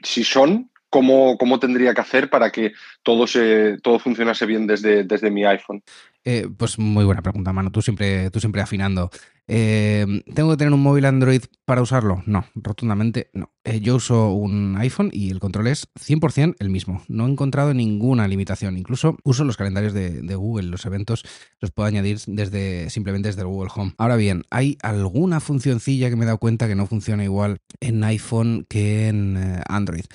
si 0.04 0.22
son, 0.22 0.70
cómo, 0.90 1.36
cómo 1.38 1.58
tendría 1.58 1.94
que 1.94 2.00
hacer 2.00 2.30
para 2.30 2.50
que 2.50 2.72
todo, 3.02 3.26
se, 3.26 3.78
todo 3.82 3.98
funcionase 3.98 4.46
bien 4.46 4.66
desde, 4.66 5.04
desde 5.04 5.30
mi 5.30 5.44
iPhone. 5.44 5.82
Eh, 6.28 6.48
pues 6.56 6.76
muy 6.76 7.04
buena 7.04 7.22
pregunta, 7.22 7.52
mano. 7.52 7.70
Tú 7.70 7.82
siempre, 7.82 8.30
tú 8.30 8.40
siempre 8.40 8.60
afinando. 8.60 9.10
Eh, 9.46 10.04
¿Tengo 10.34 10.50
que 10.50 10.56
tener 10.56 10.72
un 10.72 10.82
móvil 10.82 11.04
Android 11.04 11.42
para 11.64 11.82
usarlo? 11.82 12.24
No, 12.26 12.46
rotundamente 12.56 13.30
no. 13.32 13.52
Eh, 13.62 13.78
yo 13.78 13.94
uso 13.94 14.32
un 14.32 14.76
iPhone 14.76 15.10
y 15.12 15.30
el 15.30 15.38
control 15.38 15.68
es 15.68 15.86
100% 15.94 16.56
el 16.58 16.68
mismo. 16.68 17.00
No 17.06 17.28
he 17.28 17.30
encontrado 17.30 17.74
ninguna 17.74 18.26
limitación. 18.26 18.76
Incluso 18.76 19.16
uso 19.22 19.44
los 19.44 19.56
calendarios 19.56 19.92
de, 19.92 20.20
de, 20.20 20.34
Google. 20.34 20.68
Los 20.68 20.84
eventos 20.84 21.24
los 21.60 21.70
puedo 21.70 21.86
añadir 21.86 22.18
desde, 22.26 22.90
simplemente 22.90 23.28
desde 23.28 23.42
el 23.42 23.46
Google 23.46 23.70
Home. 23.72 23.94
Ahora 23.96 24.16
bien, 24.16 24.42
hay 24.50 24.78
alguna 24.82 25.38
funcioncilla 25.38 26.10
que 26.10 26.16
me 26.16 26.24
he 26.24 26.26
dado 26.26 26.38
cuenta 26.38 26.66
que 26.66 26.74
no 26.74 26.88
funciona 26.88 27.22
igual 27.22 27.58
en 27.78 28.02
iPhone 28.02 28.66
que 28.68 29.06
en 29.06 29.60
Android. 29.68 30.06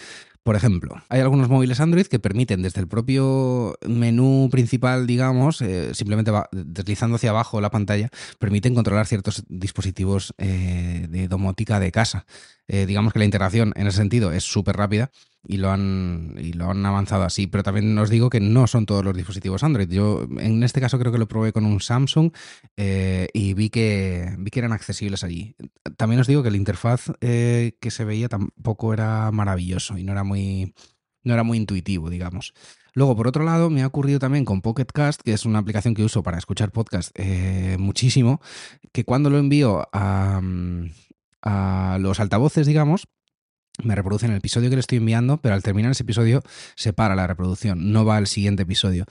Por 0.44 0.56
ejemplo, 0.56 0.96
hay 1.10 1.22
algunos 1.22 1.50
móviles 1.50 1.80
Android 1.80 2.08
que 2.08 2.18
permiten 2.18 2.64
desde 2.64 2.82
el 2.82 2.88
propio 2.88 3.76
menú 3.88 4.50
principal, 4.52 5.06
digamos, 5.06 5.62
eh, 5.62 5.94
simplemente 5.94 6.32
va, 6.32 6.50
deslizando 6.52 7.18
hacia 7.18 7.30
abajo 7.30 7.62
la 7.62 7.70
pantalla, 7.70 8.10
permiten 8.40 8.74
controlar 8.74 9.06
ciertos 9.06 9.44
dispositivos 9.50 10.34
eh, 10.40 11.06
de 11.10 11.28
domótica 11.28 11.80
de 11.80 11.92
casa. 11.92 12.26
Eh, 12.74 12.86
digamos 12.86 13.12
que 13.12 13.20
la 13.20 13.26
integración 13.26 13.74
en 13.76 13.88
ese 13.88 13.98
sentido 13.98 14.32
es 14.32 14.46
súper 14.46 14.78
rápida 14.78 15.12
y 15.46 15.58
lo, 15.58 15.72
han, 15.72 16.36
y 16.40 16.54
lo 16.54 16.72
han 16.72 16.86
avanzado 16.86 17.24
así. 17.24 17.46
Pero 17.46 17.64
también 17.64 17.98
os 17.98 18.10
digo 18.10 18.30
que 18.30 18.40
no 18.40 18.66
son 18.66 18.86
todos 18.86 19.04
los 19.04 19.14
dispositivos 19.14 19.64
Android. 19.64 19.90
Yo 19.90 20.26
en 20.40 20.64
este 20.64 20.80
caso 20.80 20.98
creo 20.98 21.12
que 21.12 21.18
lo 21.18 21.28
probé 21.28 21.52
con 21.52 21.66
un 21.66 21.82
Samsung 21.82 22.32
eh, 22.78 23.28
y 23.34 23.56
vi 23.56 23.70
que, 23.70 24.38
vi 24.40 24.52
que 24.52 24.60
eran 24.60 24.72
accesibles 24.72 25.26
allí. 25.26 25.54
También 25.98 26.22
os 26.22 26.28
digo 26.28 26.44
que 26.44 26.52
la 26.52 26.56
interfaz 26.56 27.12
eh, 27.20 27.74
que 27.82 27.92
se 27.92 28.06
veía 28.06 28.30
tampoco 28.30 28.94
era 28.94 29.32
maravilloso 29.32 29.98
y 29.98 30.06
no 30.06 30.14
era 30.14 30.24
muy, 30.24 30.74
no 31.26 31.34
era 31.34 31.44
muy 31.44 31.58
intuitivo, 31.58 32.10
digamos. 32.10 32.54
Luego, 32.94 33.18
por 33.18 33.28
otro 33.28 33.44
lado, 33.44 33.70
me 33.70 33.82
ha 33.82 33.88
ocurrido 33.88 34.20
también 34.20 34.46
con 34.46 34.62
Pocket 34.62 34.86
Cast, 34.86 35.24
que 35.24 35.34
es 35.34 35.46
una 35.46 35.60
aplicación 35.60 35.94
que 35.94 36.06
uso 36.06 36.24
para 36.24 36.38
escuchar 36.38 36.72
podcast 36.72 37.18
muchísimo, 37.78 38.42
que 38.94 39.06
cuando 39.06 39.30
lo 39.30 39.40
envío 39.40 39.88
a, 39.94 40.42
a 41.42 41.98
los 42.00 42.20
altavoces, 42.20 42.68
digamos, 42.68 43.08
me 43.84 43.96
reproducen 43.96 44.32
el 44.32 44.38
episodio 44.38 44.70
que 44.70 44.76
le 44.76 44.82
estoy 44.82 44.98
enviando, 45.00 45.38
pero 45.38 45.56
al 45.56 45.64
terminar 45.64 45.92
ese 45.92 46.04
episodio 46.04 46.42
se 46.76 46.94
para 46.94 47.16
la 47.16 47.28
reproducción, 47.28 47.92
no 47.92 48.06
va 48.06 48.18
al 48.18 48.28
siguiente 48.28 48.64
episodio. 48.64 49.06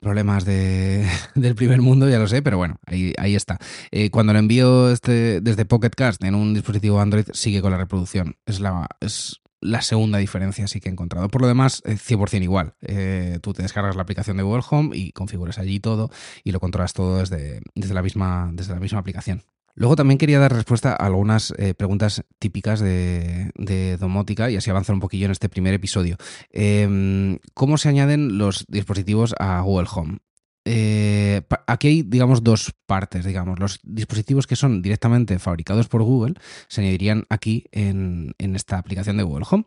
Problemas 0.00 0.44
de, 0.44 1.08
del 1.34 1.54
primer 1.54 1.80
mundo, 1.80 2.08
ya 2.08 2.18
lo 2.18 2.26
sé, 2.26 2.42
pero 2.42 2.56
bueno, 2.56 2.78
ahí, 2.86 3.12
ahí 3.18 3.34
está. 3.34 3.58
Eh, 3.90 4.10
cuando 4.10 4.32
lo 4.32 4.38
envío 4.38 4.90
este, 4.90 5.40
desde 5.40 5.64
Pocket 5.64 5.90
Cast 5.90 6.22
en 6.24 6.34
un 6.34 6.54
dispositivo 6.54 7.00
Android, 7.00 7.26
sigue 7.32 7.62
con 7.62 7.70
la 7.70 7.78
reproducción. 7.78 8.36
Es 8.46 8.60
la, 8.60 8.88
es 9.00 9.40
la 9.60 9.82
segunda 9.82 10.18
diferencia 10.18 10.66
sí 10.66 10.80
que 10.80 10.88
he 10.88 10.92
encontrado. 10.92 11.28
Por 11.28 11.40
lo 11.40 11.48
demás, 11.48 11.82
100% 11.84 12.42
igual. 12.42 12.74
Eh, 12.82 13.38
tú 13.40 13.52
te 13.52 13.62
descargas 13.62 13.96
la 13.96 14.02
aplicación 14.02 14.36
de 14.36 14.42
Google 14.42 14.64
Home 14.68 14.96
y 14.96 15.12
configuras 15.12 15.58
allí 15.58 15.80
todo 15.80 16.10
y 16.42 16.52
lo 16.52 16.60
controlas 16.60 16.92
todo 16.92 17.18
desde, 17.18 17.60
desde, 17.74 17.94
la, 17.94 18.02
misma, 18.02 18.50
desde 18.52 18.74
la 18.74 18.80
misma 18.80 18.98
aplicación. 18.98 19.42
Luego 19.74 19.96
también 19.96 20.18
quería 20.18 20.38
dar 20.38 20.52
respuesta 20.52 20.92
a 20.92 21.06
algunas 21.06 21.52
eh, 21.58 21.74
preguntas 21.74 22.22
típicas 22.38 22.80
de, 22.80 23.96
domótica 23.98 24.50
y 24.50 24.56
así 24.56 24.70
avanzar 24.70 24.94
un 24.94 25.00
poquillo 25.00 25.26
en 25.26 25.32
este 25.32 25.48
primer 25.48 25.74
episodio. 25.74 26.16
Em, 26.50 27.38
¿Cómo 27.54 27.76
se 27.76 27.88
añaden 27.88 28.38
los 28.38 28.66
dispositivos 28.68 29.34
a 29.38 29.60
Google 29.62 29.88
Home? 29.92 30.18
Eh, 30.64 31.42
aquí 31.66 31.88
hay, 31.88 32.02
digamos, 32.02 32.44
dos 32.44 32.72
partes, 32.86 33.24
digamos. 33.24 33.58
Los 33.58 33.80
dispositivos 33.82 34.46
que 34.46 34.56
son 34.56 34.80
directamente 34.80 35.38
fabricados 35.38 35.88
por 35.88 36.02
Google 36.02 36.34
se 36.68 36.80
añadirían 36.80 37.24
aquí 37.28 37.64
en, 37.72 38.34
esta 38.38 38.78
aplicación 38.78 39.16
de 39.16 39.24
Google 39.24 39.46
Home. 39.50 39.64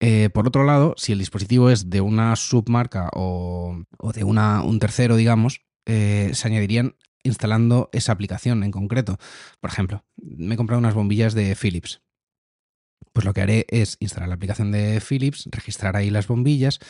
Eh, 0.00 0.30
por 0.32 0.46
otro 0.46 0.64
lado, 0.64 0.94
si 0.96 1.12
el 1.12 1.18
dispositivo 1.18 1.70
es 1.70 1.90
de 1.90 2.00
una 2.00 2.36
submarca 2.36 3.10
o, 3.14 3.82
de 4.14 4.24
una, 4.24 4.62
un 4.62 4.78
tercero, 4.78 5.16
digamos, 5.16 5.60
se 5.86 6.42
añadirían 6.44 6.96
instalando 7.26 7.90
esa 7.92 8.12
aplicación 8.12 8.62
en 8.62 8.70
concreto. 8.70 9.18
Por 9.60 9.70
ejemplo, 9.70 10.04
me 10.16 10.54
he 10.54 10.56
comprado 10.56 10.78
unas 10.78 10.94
bombillas 10.94 11.34
de 11.34 11.54
Philips. 11.54 12.00
Pues 13.12 13.24
lo 13.24 13.32
que 13.32 13.40
haré 13.40 13.66
es 13.68 13.96
instalar 14.00 14.28
la 14.28 14.34
aplicación 14.34 14.72
de 14.72 15.00
Philips, 15.06 15.48
registrar 15.50 15.96
ahí 15.96 16.10
las 16.10 16.26
bombillas 16.26 16.80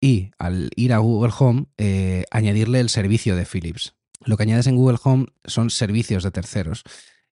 y 0.00 0.32
al 0.38 0.70
ir 0.76 0.92
a 0.92 0.98
Google 0.98 1.32
Home 1.38 1.66
eh, 1.78 2.24
añadirle 2.30 2.80
el 2.80 2.88
servicio 2.88 3.36
de 3.36 3.46
Philips. 3.46 3.94
Lo 4.24 4.36
que 4.36 4.42
añades 4.42 4.66
en 4.66 4.76
Google 4.76 4.98
Home 5.02 5.26
son 5.44 5.70
servicios 5.70 6.24
de 6.24 6.30
terceros. 6.30 6.82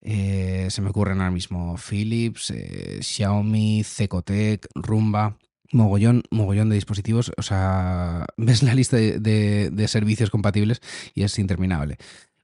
Eh, 0.01 0.69
se 0.71 0.81
me 0.81 0.91
ocurren 0.91 1.19
ahora 1.19 1.33
mismo 1.33 1.77
Philips, 1.77 2.51
eh, 2.51 3.01
Xiaomi, 3.03 3.85
Cecotec, 3.85 4.69
Rumba, 4.75 5.37
mogollón, 5.73 6.23
mogollón 6.31 6.71
de 6.71 6.77
dispositivos. 6.77 7.33
O 7.37 7.43
sea, 7.43 8.25
ves 8.37 8.63
la 8.63 8.75
lista 8.75 8.97
de 8.97 9.85
servicios 9.87 10.31
compatibles 10.31 10.81
y 11.15 11.25
es 11.25 11.39
interminable 11.39 11.99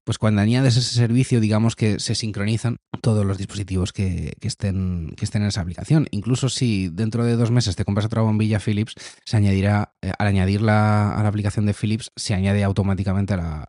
pues 0.06 0.18
cuando 0.18 0.40
añades 0.40 0.76
ese 0.76 0.94
servicio, 0.94 1.40
digamos 1.40 1.74
que 1.74 1.98
se 1.98 2.14
sincronizan 2.14 2.76
todos 3.02 3.26
los 3.26 3.38
dispositivos 3.38 3.92
que, 3.92 4.36
estén, 4.40 5.12
que 5.16 5.24
estén 5.24 5.42
en 5.42 5.48
esa 5.48 5.62
aplicación. 5.62 6.06
Incluso 6.12 6.48
si 6.48 6.88
dentro 6.88 7.24
de 7.24 7.34
dos 7.34 7.50
meses 7.50 7.74
te 7.74 7.84
compras 7.84 8.06
otra 8.06 8.22
bombilla 8.22 8.60
Philips, 8.60 8.94
se 9.24 9.36
añadirá, 9.36 9.94
eh, 10.02 10.12
al 10.16 10.28
añadirla 10.28 11.12
a 11.12 11.22
la 11.24 11.28
aplicación 11.28 11.66
de 11.66 11.74
Philips, 11.74 12.12
se 12.14 12.34
añade 12.34 12.62
automáticamente 12.62 13.34
a 13.34 13.36
la, 13.36 13.66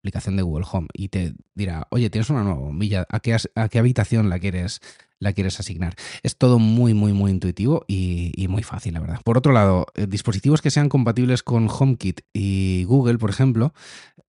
aplicación 0.00 0.36
de 0.36 0.42
Google 0.42 0.66
Home 0.70 0.88
y 0.92 1.08
te 1.08 1.34
dirá, 1.54 1.86
oye, 1.90 2.10
tienes 2.10 2.30
una 2.30 2.42
nueva 2.42 2.58
bombilla, 2.58 3.06
¿a 3.08 3.20
qué, 3.20 3.36
a 3.54 3.68
qué 3.68 3.78
habitación 3.78 4.28
la 4.28 4.38
quieres, 4.40 4.80
la 5.18 5.32
quieres 5.32 5.58
asignar. 5.60 5.94
Es 6.22 6.36
todo 6.36 6.58
muy, 6.58 6.94
muy, 6.94 7.12
muy 7.12 7.30
intuitivo 7.30 7.84
y, 7.88 8.46
muy 8.48 8.62
fácil, 8.62 8.94
la 8.94 9.00
verdad. 9.00 9.20
Por 9.24 9.38
otro 9.38 9.52
lado, 9.52 9.86
eh, 9.94 10.06
dispositivos 10.06 10.62
que 10.62 10.70
sean 10.70 10.88
compatibles 10.88 11.42
con 11.42 11.68
HomeKit 11.68 12.20
y 12.32 12.84
Google, 12.84 13.18
por 13.18 13.30
ejemplo, 13.30 13.72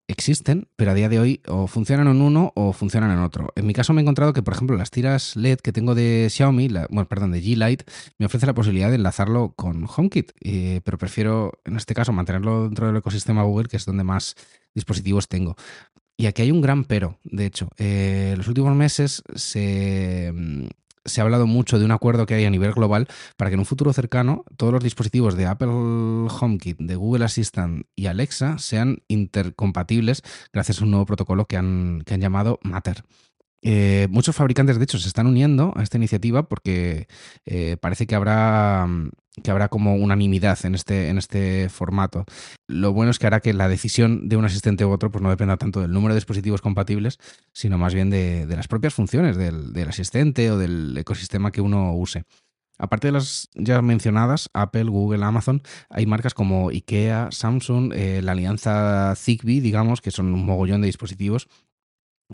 existen, 0.08 0.68
pero 0.76 0.90
a 0.90 0.94
día 0.94 1.08
de 1.08 1.20
hoy 1.20 1.42
o 1.46 1.66
funcionan 1.66 2.08
en 2.08 2.22
uno 2.22 2.52
o 2.56 2.72
funcionan 2.72 3.10
en 3.10 3.18
otro. 3.18 3.52
En 3.54 3.66
mi 3.66 3.74
caso 3.74 3.92
me 3.92 4.00
he 4.00 4.02
encontrado 4.02 4.32
que, 4.32 4.42
por 4.42 4.54
ejemplo, 4.54 4.76
las 4.76 4.90
tiras 4.90 5.36
LED 5.36 5.58
que 5.58 5.72
tengo 5.72 5.94
de 5.94 6.28
Xiaomi, 6.30 6.68
bueno, 6.90 7.08
perdón, 7.08 7.32
de 7.32 7.42
G-Lite, 7.42 7.84
me 8.18 8.26
ofrece 8.26 8.46
la 8.46 8.54
posibilidad 8.54 8.88
de 8.88 8.96
enlazarlo 8.96 9.52
con 9.54 9.86
HomeKit, 9.86 10.32
eh, 10.40 10.80
pero 10.84 10.98
prefiero 10.98 11.52
en 11.64 11.76
este 11.76 11.94
caso 11.94 12.12
mantenerlo 12.12 12.64
dentro 12.64 12.86
del 12.86 12.96
ecosistema 12.96 13.42
Google, 13.42 13.68
que 13.68 13.76
es 13.76 13.84
donde 13.84 14.04
más 14.04 14.34
dispositivos 14.74 15.28
tengo. 15.28 15.56
Y 16.20 16.26
aquí 16.26 16.42
hay 16.42 16.50
un 16.50 16.60
gran 16.60 16.84
pero, 16.84 17.16
de 17.22 17.46
hecho. 17.46 17.70
Eh, 17.78 18.30
en 18.32 18.38
los 18.38 18.48
últimos 18.48 18.74
meses 18.74 19.22
se, 19.36 20.32
mm, 20.34 20.66
se 21.04 21.20
ha 21.20 21.24
hablado 21.24 21.46
mucho 21.46 21.78
de 21.78 21.84
un 21.84 21.92
acuerdo 21.92 22.26
que 22.26 22.34
hay 22.34 22.44
a 22.44 22.50
nivel 22.50 22.72
global 22.72 23.06
para 23.36 23.50
que 23.50 23.54
en 23.54 23.60
un 23.60 23.66
futuro 23.66 23.92
cercano 23.92 24.44
todos 24.56 24.72
los 24.72 24.82
dispositivos 24.82 25.36
de 25.36 25.46
Apple 25.46 25.68
HomeKit, 25.68 26.78
de 26.80 26.96
Google 26.96 27.24
Assistant 27.24 27.86
y 27.94 28.06
Alexa 28.06 28.58
sean 28.58 28.98
intercompatibles 29.06 30.22
gracias 30.52 30.80
a 30.80 30.84
un 30.84 30.90
nuevo 30.90 31.06
protocolo 31.06 31.46
que 31.46 31.56
han, 31.56 32.02
que 32.04 32.14
han 32.14 32.20
llamado 32.20 32.58
Matter. 32.64 33.04
Eh, 33.62 34.06
muchos 34.10 34.36
fabricantes, 34.36 34.78
de 34.78 34.84
hecho, 34.84 34.98
se 34.98 35.08
están 35.08 35.26
uniendo 35.26 35.72
a 35.76 35.82
esta 35.82 35.96
iniciativa 35.96 36.48
porque 36.48 37.08
eh, 37.44 37.76
parece 37.80 38.06
que 38.06 38.14
habrá, 38.14 38.86
que 39.42 39.50
habrá 39.50 39.68
como 39.68 39.96
unanimidad 39.96 40.58
en 40.64 40.74
este, 40.74 41.08
en 41.08 41.18
este 41.18 41.68
formato. 41.68 42.24
Lo 42.68 42.92
bueno 42.92 43.10
es 43.10 43.18
que 43.18 43.26
hará 43.26 43.40
que 43.40 43.52
la 43.52 43.68
decisión 43.68 44.28
de 44.28 44.36
un 44.36 44.44
asistente 44.44 44.84
u 44.84 44.90
otro 44.90 45.10
pues, 45.10 45.22
no 45.22 45.30
dependa 45.30 45.56
tanto 45.56 45.80
del 45.80 45.92
número 45.92 46.14
de 46.14 46.18
dispositivos 46.18 46.62
compatibles, 46.62 47.18
sino 47.52 47.78
más 47.78 47.94
bien 47.94 48.10
de, 48.10 48.46
las 48.48 48.68
propias 48.68 48.94
funciones 48.94 49.36
del, 49.36 49.88
asistente 49.88 50.50
o 50.50 50.58
del 50.58 50.96
ecosistema 50.96 51.50
que 51.50 51.60
uno 51.60 51.94
use. 51.94 52.24
Aparte 52.80 53.08
de 53.08 53.12
las 53.12 53.48
ya 53.54 53.82
mencionadas, 53.82 54.50
Apple, 54.54 54.84
Google, 54.84 55.24
Amazon, 55.24 55.62
hay 55.90 56.06
marcas 56.06 56.32
como 56.32 56.70
IKEA, 56.70 57.28
Samsung, 57.32 57.92
eh, 57.92 58.22
la 58.22 58.32
alianza 58.32 59.16
Zigbee, 59.16 59.60
digamos, 59.60 60.00
que 60.00 60.12
son 60.12 60.32
un 60.32 60.46
mogollón 60.46 60.80
de 60.80 60.86
dispositivos 60.86 61.48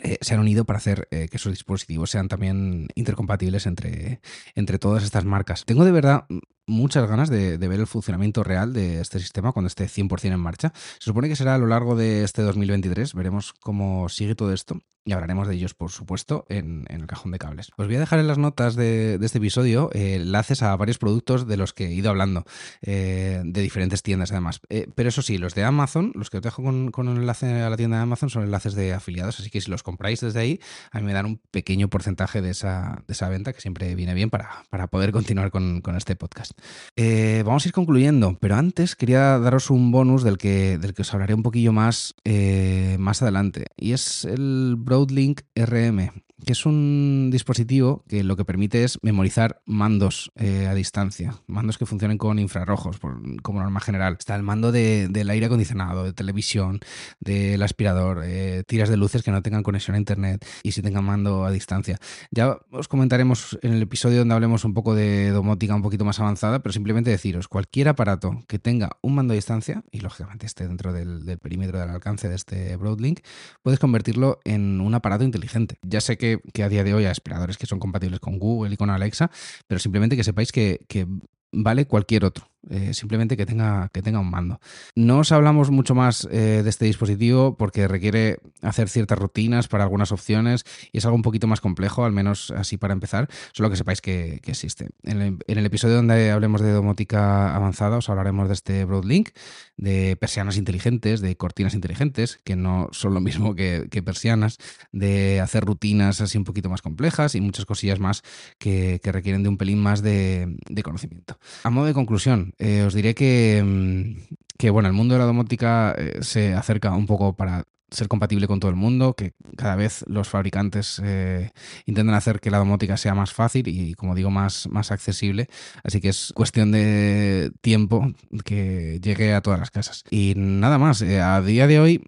eh, 0.03 0.19
se 0.21 0.35
han 0.35 0.41
unido 0.41 0.65
para 0.65 0.79
hacer 0.79 1.07
eh, 1.11 1.29
que 1.31 1.37
esos 1.37 1.53
dispositivos 1.53 2.11
sean 2.11 2.29
también 2.29 2.89
intercompatibles 2.95 3.67
entre, 3.67 4.21
entre 4.55 4.79
todas 4.79 5.05
estas 5.05 5.25
marcas. 5.25 5.65
Tengo 5.65 5.85
de 5.85 5.93
verdad 5.93 6.27
muchas 6.67 7.09
ganas 7.09 7.29
de, 7.29 7.57
ver 7.59 7.81
el 7.81 7.87
funcionamiento 7.87 8.45
real 8.45 8.73
de 8.73 9.01
este 9.01 9.19
sistema 9.21 9.53
cuando 9.53 9.69
esté 9.69 9.87
100% 9.87 10.33
en 10.33 10.41
marcha. 10.41 10.73
Se 10.99 11.05
supone 11.05 11.29
que 11.29 11.37
será 11.37 11.55
a 11.55 11.59
lo 11.59 11.67
largo 11.67 11.97
de 11.97 12.25
este 12.25 12.43
2023, 12.43 13.15
veremos 13.15 13.53
cómo 13.53 14.09
sigue 14.09 14.35
todo 14.35 14.53
esto 14.53 14.81
y 15.05 15.13
hablaremos 15.13 15.47
de 15.47 15.55
ellos, 15.55 15.75
por 15.75 15.91
supuesto, 15.91 16.47
en, 16.49 16.87
el 16.89 17.07
cajón 17.07 17.31
de 17.33 17.39
cables. 17.39 17.71
Os 17.77 17.87
voy 17.87 17.97
a 17.97 18.01
dejar 18.01 18.19
en 18.21 18.27
las 18.27 18.39
notas 18.39 18.75
de, 18.75 19.19
este 19.23 19.39
episodio 19.39 19.91
eh, 19.93 20.15
enlaces 20.15 20.63
a 20.63 20.75
varios 20.77 20.99
productos 20.99 21.47
de 21.47 21.57
los 21.57 21.75
que 21.75 21.87
he 21.87 21.93
ido 21.93 22.09
hablando, 22.09 22.45
eh, 22.81 23.43
de 23.45 23.61
diferentes 23.61 24.03
tiendas 24.03 24.33
además. 24.33 24.61
Eh, 24.71 24.89
pero 24.95 25.11
eso 25.11 25.21
sí, 25.21 25.37
los 25.37 25.55
de 25.55 25.65
Amazon, 25.65 26.13
los 26.15 26.31
que 26.31 26.39
os 26.39 26.43
dejo 26.43 26.63
con, 26.63 26.91
un 26.95 27.17
enlace 27.17 27.63
a 27.63 27.69
la 27.69 27.77
tienda 27.77 27.99
de 27.99 28.03
Amazon 28.05 28.31
son 28.31 28.45
enlaces 28.45 28.75
de 28.75 28.95
afiliados, 28.95 29.39
así 29.41 29.51
que 29.51 29.61
si 29.61 29.71
los 29.71 29.83
compráis 29.83 30.21
desde 30.21 30.41
ahí, 30.41 30.61
a 30.91 31.01
mí 31.01 31.07
me 31.07 31.13
dan 31.13 31.27
un 31.27 31.41
pequeño 31.51 31.89
porcentaje 31.89 32.41
de 32.41 32.51
esa, 32.51 33.03
de 33.07 33.13
esa 33.13 33.29
venta 33.29 33.53
que 33.53 33.61
siempre 33.61 33.95
viene 33.95 34.15
bien 34.15 34.31
para, 34.31 34.65
para 34.71 34.87
poder 34.87 35.13
continuar 35.13 35.51
con, 35.51 35.83
con 35.83 35.97
este 35.97 36.17
podcast. 36.17 36.54
Eh, 36.97 37.43
vamos 37.45 37.65
a 37.65 37.69
ir 37.69 37.73
concluyendo, 37.73 38.37
pero 38.41 38.57
antes 38.57 38.97
quería 38.97 39.39
daros 39.39 39.71
un 39.71 39.91
bonus 39.91 40.23
del 40.23 40.39
que, 40.39 40.79
del 40.79 40.95
que 40.95 41.03
os 41.03 41.13
hablaré 41.13 41.35
un 41.35 41.43
poquillo 41.43 41.73
más, 41.73 42.15
eh, 42.25 42.97
más 42.99 43.23
adelante, 43.23 43.67
y 43.77 43.93
es 43.93 44.25
el 44.25 44.77
Broadlink 44.79 45.43
RM, 45.55 46.11
que 46.45 46.53
es 46.53 46.67
un 46.67 47.31
dispositivo 47.33 48.05
que 48.09 48.25
lo 48.25 48.37
que 48.37 48.45
permite 48.45 48.85
es 48.85 48.99
memorizar 49.03 49.63
mandos 49.65 50.33
eh, 50.37 50.67
a 50.67 50.75
distancia, 50.75 51.35
mandos 51.47 51.79
que 51.79 51.87
funcionen 51.87 52.19
con 52.19 52.39
infrarrojos, 52.39 52.99
como 53.43 53.61
norma 53.61 53.81
general. 53.81 54.17
Está 54.19 54.37
el 54.37 54.43
mando 54.43 54.73
del 54.73 55.31
aire 55.31 55.47
acondicionado, 55.47 56.05
de 56.05 56.13
televisión, 56.13 56.81
del 57.21 57.63
aspirador, 57.63 58.23
eh, 58.25 58.65
tiras 58.67 58.89
de 58.89 58.97
luces 58.97 59.23
que 59.23 59.31
no 59.31 59.43
tengan 59.43 59.63
conexión 59.63 59.95
a 59.95 59.99
internet 59.99 60.45
y 60.63 60.73
si 60.73 60.83
tengan 60.83 61.05
mando 61.05 61.45
a 61.45 61.51
distancia. 61.51 61.99
Ya 62.31 62.59
os 62.71 62.89
comentaremos 62.89 63.59
en 63.63 63.73
el 63.73 63.83
episodio 63.83 64.19
donde 64.19 64.35
hablemos 64.35 64.65
un 64.65 64.75
poco 64.75 64.95
de 64.95 65.31
domótica 65.31 65.75
un 65.75 65.83
poquito 65.83 66.05
más 66.05 66.21
avanzada, 66.21 66.61
pero 66.61 66.73
simplemente 66.73 67.11
deciros, 67.11 67.49
cualquier 67.49 67.89
aparato 67.89 68.45
que 68.49 68.59
tenga 68.59 68.97
un 69.03 69.15
mando 69.15 69.33
a 69.33 69.37
distancia 69.37 69.83
y 69.91 70.01
lógicamente 70.01 70.47
esté 70.47 70.67
dentro 70.69 70.93
del 70.93 71.39
perímetro 71.39 71.79
del 71.79 71.91
alcance 71.91 72.29
de 72.29 72.35
este 72.35 72.77
Broadlink, 72.77 73.21
puedes 73.63 73.81
convertirlo 73.81 74.41
en 74.45 74.81
un 74.81 74.95
aparato 74.95 75.25
inteligente. 75.25 75.79
Ya 75.83 76.01
sé 76.01 76.17
que 76.19 76.34
que, 76.53 76.63
a 76.63 76.69
día 76.69 76.85
de 76.85 76.95
hoy 76.95 77.05
hay 77.05 77.11
aspiradores 77.11 77.59
que 77.59 77.67
son 77.67 77.79
compatibles 77.79 78.21
con 78.21 78.39
Google 78.39 78.75
y 78.75 78.77
con 78.77 78.91
Alexa, 78.91 79.31
pero 79.67 79.79
simplemente 79.79 80.17
que 80.17 80.25
sepáis 80.25 80.53
que, 80.53 80.85
que 80.89 81.07
vale 81.53 81.87
cualquier 81.87 82.25
otro. 82.25 82.54
Eh, 82.71 82.95
simplemente 82.95 83.37
que 83.37 83.45
tenga, 83.45 83.91
que 83.93 84.01
tenga 84.01 84.19
un 84.21 84.31
mando. 84.31 84.59
No 84.95 85.19
os 85.19 85.33
hablamos 85.33 85.71
mucho 85.71 85.95
más 85.95 86.27
eh, 86.31 86.63
de 86.65 86.71
este 86.71 86.87
dispositivo 86.87 87.57
porque 87.57 87.87
requiere 87.89 88.39
hacer 88.63 88.89
ciertas 88.89 89.19
rutinas 89.19 89.69
para 89.69 89.85
algunas 89.85 90.13
opciones 90.13 90.65
y 90.91 90.99
es 90.99 91.05
algo 91.05 91.17
un 91.17 91.23
poquito 91.23 91.47
más 91.47 91.61
complejo, 91.61 92.05
al 92.05 92.13
menos 92.13 92.53
así 92.53 92.79
para 92.79 92.95
empezar, 92.95 93.29
solo 93.53 93.69
que 93.69 93.77
sepáis 93.77 94.01
que, 94.01 94.41
existe. 94.47 94.89
En 95.03 95.41
el, 95.47 95.67
episodio 95.67 95.97
donde 95.97 96.31
hablemos 96.31 96.61
de 96.61 96.73
domótica 96.73 97.55
avanzada 97.55 97.99
os 97.99 98.09
hablaremos 98.09 98.49
de 98.49 98.55
este 98.55 98.85
Broadlink, 98.85 99.31
de 99.77 100.17
persianas 100.17 100.57
inteligentes, 100.57 101.21
de 101.21 101.37
cortinas 101.37 101.75
inteligentes, 101.75 102.41
que 102.45 102.57
no 102.57 102.89
son 102.93 103.13
lo 103.13 103.21
mismo 103.21 103.55
que, 103.55 103.89
persianas, 104.05 104.59
de 104.93 105.41
hacer 105.41 105.65
rutinas 105.65 106.21
así 106.21 106.39
un 106.39 106.45
poquito 106.45 106.71
más 106.71 106.83
complejas 106.83 107.35
y 107.35 107.41
muchas 107.41 107.67
cosillas 107.67 107.99
más 107.99 108.23
que, 108.59 109.01
requieren 109.05 109.43
de 109.43 109.49
un 109.49 109.59
pelín 109.59 109.83
más 109.83 110.03
de 110.03 110.57
conocimiento. 110.83 111.39
A 111.63 111.71
modo 111.71 111.87
de 111.87 111.95
conclusión, 111.95 112.54
eh, 112.59 112.85
os 112.87 112.95
diré 112.95 113.13
mm, 113.13 114.37
que, 114.59 114.71
bueno, 114.71 114.89
el 114.89 114.95
mundo 114.95 115.15
de 115.15 115.21
la 115.21 115.27
domótica 115.27 115.95
eh, 115.97 116.19
se 116.23 116.55
acerca 116.55 116.93
un 116.93 117.07
poco 117.07 117.35
para 117.35 117.65
ser 117.91 118.09
compatible 118.09 118.49
con 118.49 118.59
todo 118.59 118.71
el 118.71 118.77
mundo, 118.77 119.15
que 119.15 119.35
cada 119.57 119.77
vez 119.77 120.05
los 120.09 120.29
fabricantes 120.29 121.01
eh, 121.05 121.53
intentan 121.87 122.17
hacer 122.17 122.41
que 122.41 122.51
la 122.51 122.59
domótica 122.59 122.97
sea 122.97 123.15
más 123.15 123.33
fácil 123.33 123.69
y, 123.69 123.95
como 123.95 124.17
digo, 124.17 124.31
más, 124.31 124.69
más 124.69 124.91
accesible. 124.91 125.49
Así 125.85 126.01
que 126.01 126.09
es 126.09 126.33
cuestión 126.35 126.73
de 126.73 127.53
tiempo 127.61 128.13
que 128.45 128.99
llegue 129.01 129.33
a 129.35 129.43
todas 129.43 129.61
las 129.61 129.71
casas. 129.71 130.03
Y 130.11 130.35
nada 130.37 130.79
más, 130.79 131.03
a 131.03 131.41
día 131.43 131.69
de 131.69 131.79
hoy 131.79 132.03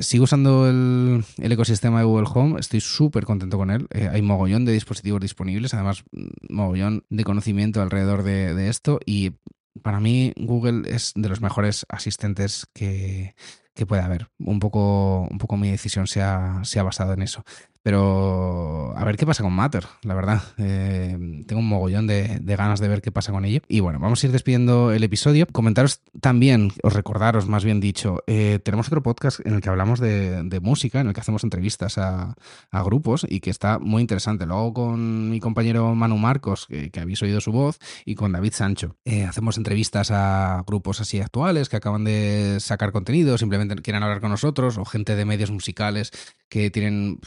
sigo 0.00 0.24
usando 0.24 0.68
el, 0.68 1.24
ecosistema 1.38 1.98
de 1.98 2.04
Google 2.04 2.28
Home, 2.32 2.60
estoy 2.60 2.80
súper 2.80 3.24
contento 3.24 3.58
con 3.58 3.70
él. 3.70 3.88
hay 3.90 4.22
mogollón 4.22 4.64
de 4.64 4.72
dispositivos 4.72 5.20
disponibles, 5.20 5.74
además 5.74 6.04
mogollón 6.48 7.04
de 7.10 7.24
conocimiento 7.24 7.82
alrededor 7.82 8.22
de, 8.22 8.54
de, 8.54 8.68
esto 8.68 9.00
y 9.04 9.32
para 9.80 10.00
mí 10.00 10.32
Google 10.36 10.94
es 10.94 11.12
de 11.14 11.28
los 11.28 11.40
mejores 11.40 11.86
asistentes 11.88 12.66
que, 12.72 13.34
que 13.74 13.86
puede 13.86 14.02
haber. 14.02 14.28
Un 14.38 14.60
poco, 14.60 15.28
un 15.30 15.38
poco 15.38 15.56
mi 15.56 15.70
decisión 15.70 16.06
se 16.06 16.22
ha, 16.22 16.60
se 16.64 16.78
ha 16.78 16.82
basado 16.82 17.12
en 17.14 17.22
eso. 17.22 17.44
Pero 17.82 18.96
a 18.96 19.04
ver 19.04 19.16
qué 19.16 19.26
pasa 19.26 19.42
con 19.42 19.52
Matter, 19.52 19.84
la 20.02 20.14
verdad. 20.14 20.42
Eh, 20.58 21.42
tengo 21.46 21.60
un 21.60 21.68
mogollón 21.68 22.06
de, 22.06 22.40
ganas 22.44 22.78
de 22.78 22.86
ver 22.86 23.02
qué 23.02 23.10
pasa 23.10 23.32
con 23.32 23.44
ello. 23.44 23.60
Y 23.68 23.80
bueno, 23.80 23.98
vamos 23.98 24.22
a 24.22 24.26
ir 24.26 24.32
despidiendo 24.32 24.92
el 24.92 25.02
episodio. 25.02 25.46
Comentaros 25.50 26.00
también, 26.20 26.72
os 26.84 26.92
recordaros 26.92 27.48
más 27.48 27.64
bien 27.64 27.80
dicho, 27.80 28.22
eh, 28.28 28.60
tenemos 28.62 28.86
otro 28.86 29.02
podcast 29.02 29.40
en 29.44 29.54
el 29.54 29.60
que 29.60 29.68
hablamos 29.68 29.98
de, 29.98 30.60
música, 30.62 31.00
en 31.00 31.08
el 31.08 31.14
que 31.14 31.20
hacemos 31.20 31.42
entrevistas 31.42 31.98
a, 31.98 32.36
grupos 32.84 33.26
y 33.28 33.40
que 33.40 33.50
está 33.50 33.78
muy 33.78 34.00
interesante. 34.00 34.46
Luego 34.46 34.74
con 34.74 35.30
mi 35.30 35.40
compañero 35.40 35.94
Manu 35.94 36.18
Marcos, 36.18 36.66
que, 36.66 37.00
habéis 37.00 37.22
oído 37.22 37.40
su 37.40 37.50
voz, 37.50 37.78
y 38.04 38.14
con 38.14 38.32
David 38.32 38.52
Sancho. 38.52 38.96
Eh, 39.04 39.24
hacemos 39.24 39.56
entrevistas 39.56 40.10
a 40.12 40.62
grupos 40.66 41.00
así 41.00 41.20
actuales 41.20 41.68
que 41.68 41.76
acaban 41.76 42.04
de 42.04 42.58
sacar 42.60 42.92
contenido, 42.92 43.38
simplemente 43.38 43.74
quieren 43.82 44.02
hablar 44.02 44.20
con 44.20 44.30
nosotros, 44.30 44.78
o 44.78 44.84
gente 44.84 45.16
de 45.16 45.24
medios 45.24 45.50
musicales 45.50 46.12
que 46.48 46.70
tienen 46.70 47.18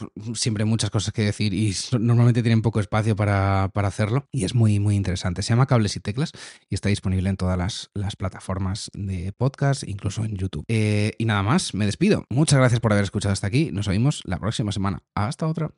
siempre 0.46 0.64
muchas 0.64 0.90
cosas 0.90 1.12
que 1.12 1.22
decir 1.22 1.52
y 1.52 1.74
normalmente 1.98 2.40
tienen 2.40 2.62
poco 2.62 2.78
espacio 2.78 3.16
para, 3.16 3.64
hacerlo. 3.64 4.28
Y 4.30 4.44
es 4.44 4.54
muy, 4.54 4.78
muy 4.78 4.94
interesante. 4.94 5.42
Se 5.42 5.48
llama 5.48 5.66
Cables 5.66 5.96
y 5.96 6.00
Teclas 6.00 6.30
y 6.70 6.76
está 6.76 6.88
disponible 6.88 7.28
en 7.28 7.36
todas 7.36 7.90
las, 7.92 8.16
plataformas 8.16 8.88
de 8.94 9.32
podcast, 9.32 9.82
incluso 9.88 10.24
en 10.24 10.36
YouTube. 10.36 10.64
Eh, 10.68 11.14
y 11.18 11.24
nada 11.24 11.42
más, 11.42 11.74
me 11.74 11.84
despido. 11.84 12.24
Muchas 12.30 12.60
gracias 12.60 12.78
por 12.78 12.92
haber 12.92 13.02
escuchado 13.02 13.32
hasta 13.32 13.48
aquí. 13.48 13.70
Nos 13.72 13.88
oímos 13.88 14.22
la 14.24 14.38
próxima 14.38 14.70
semana. 14.70 15.02
Hasta 15.16 15.48
otra. 15.48 15.72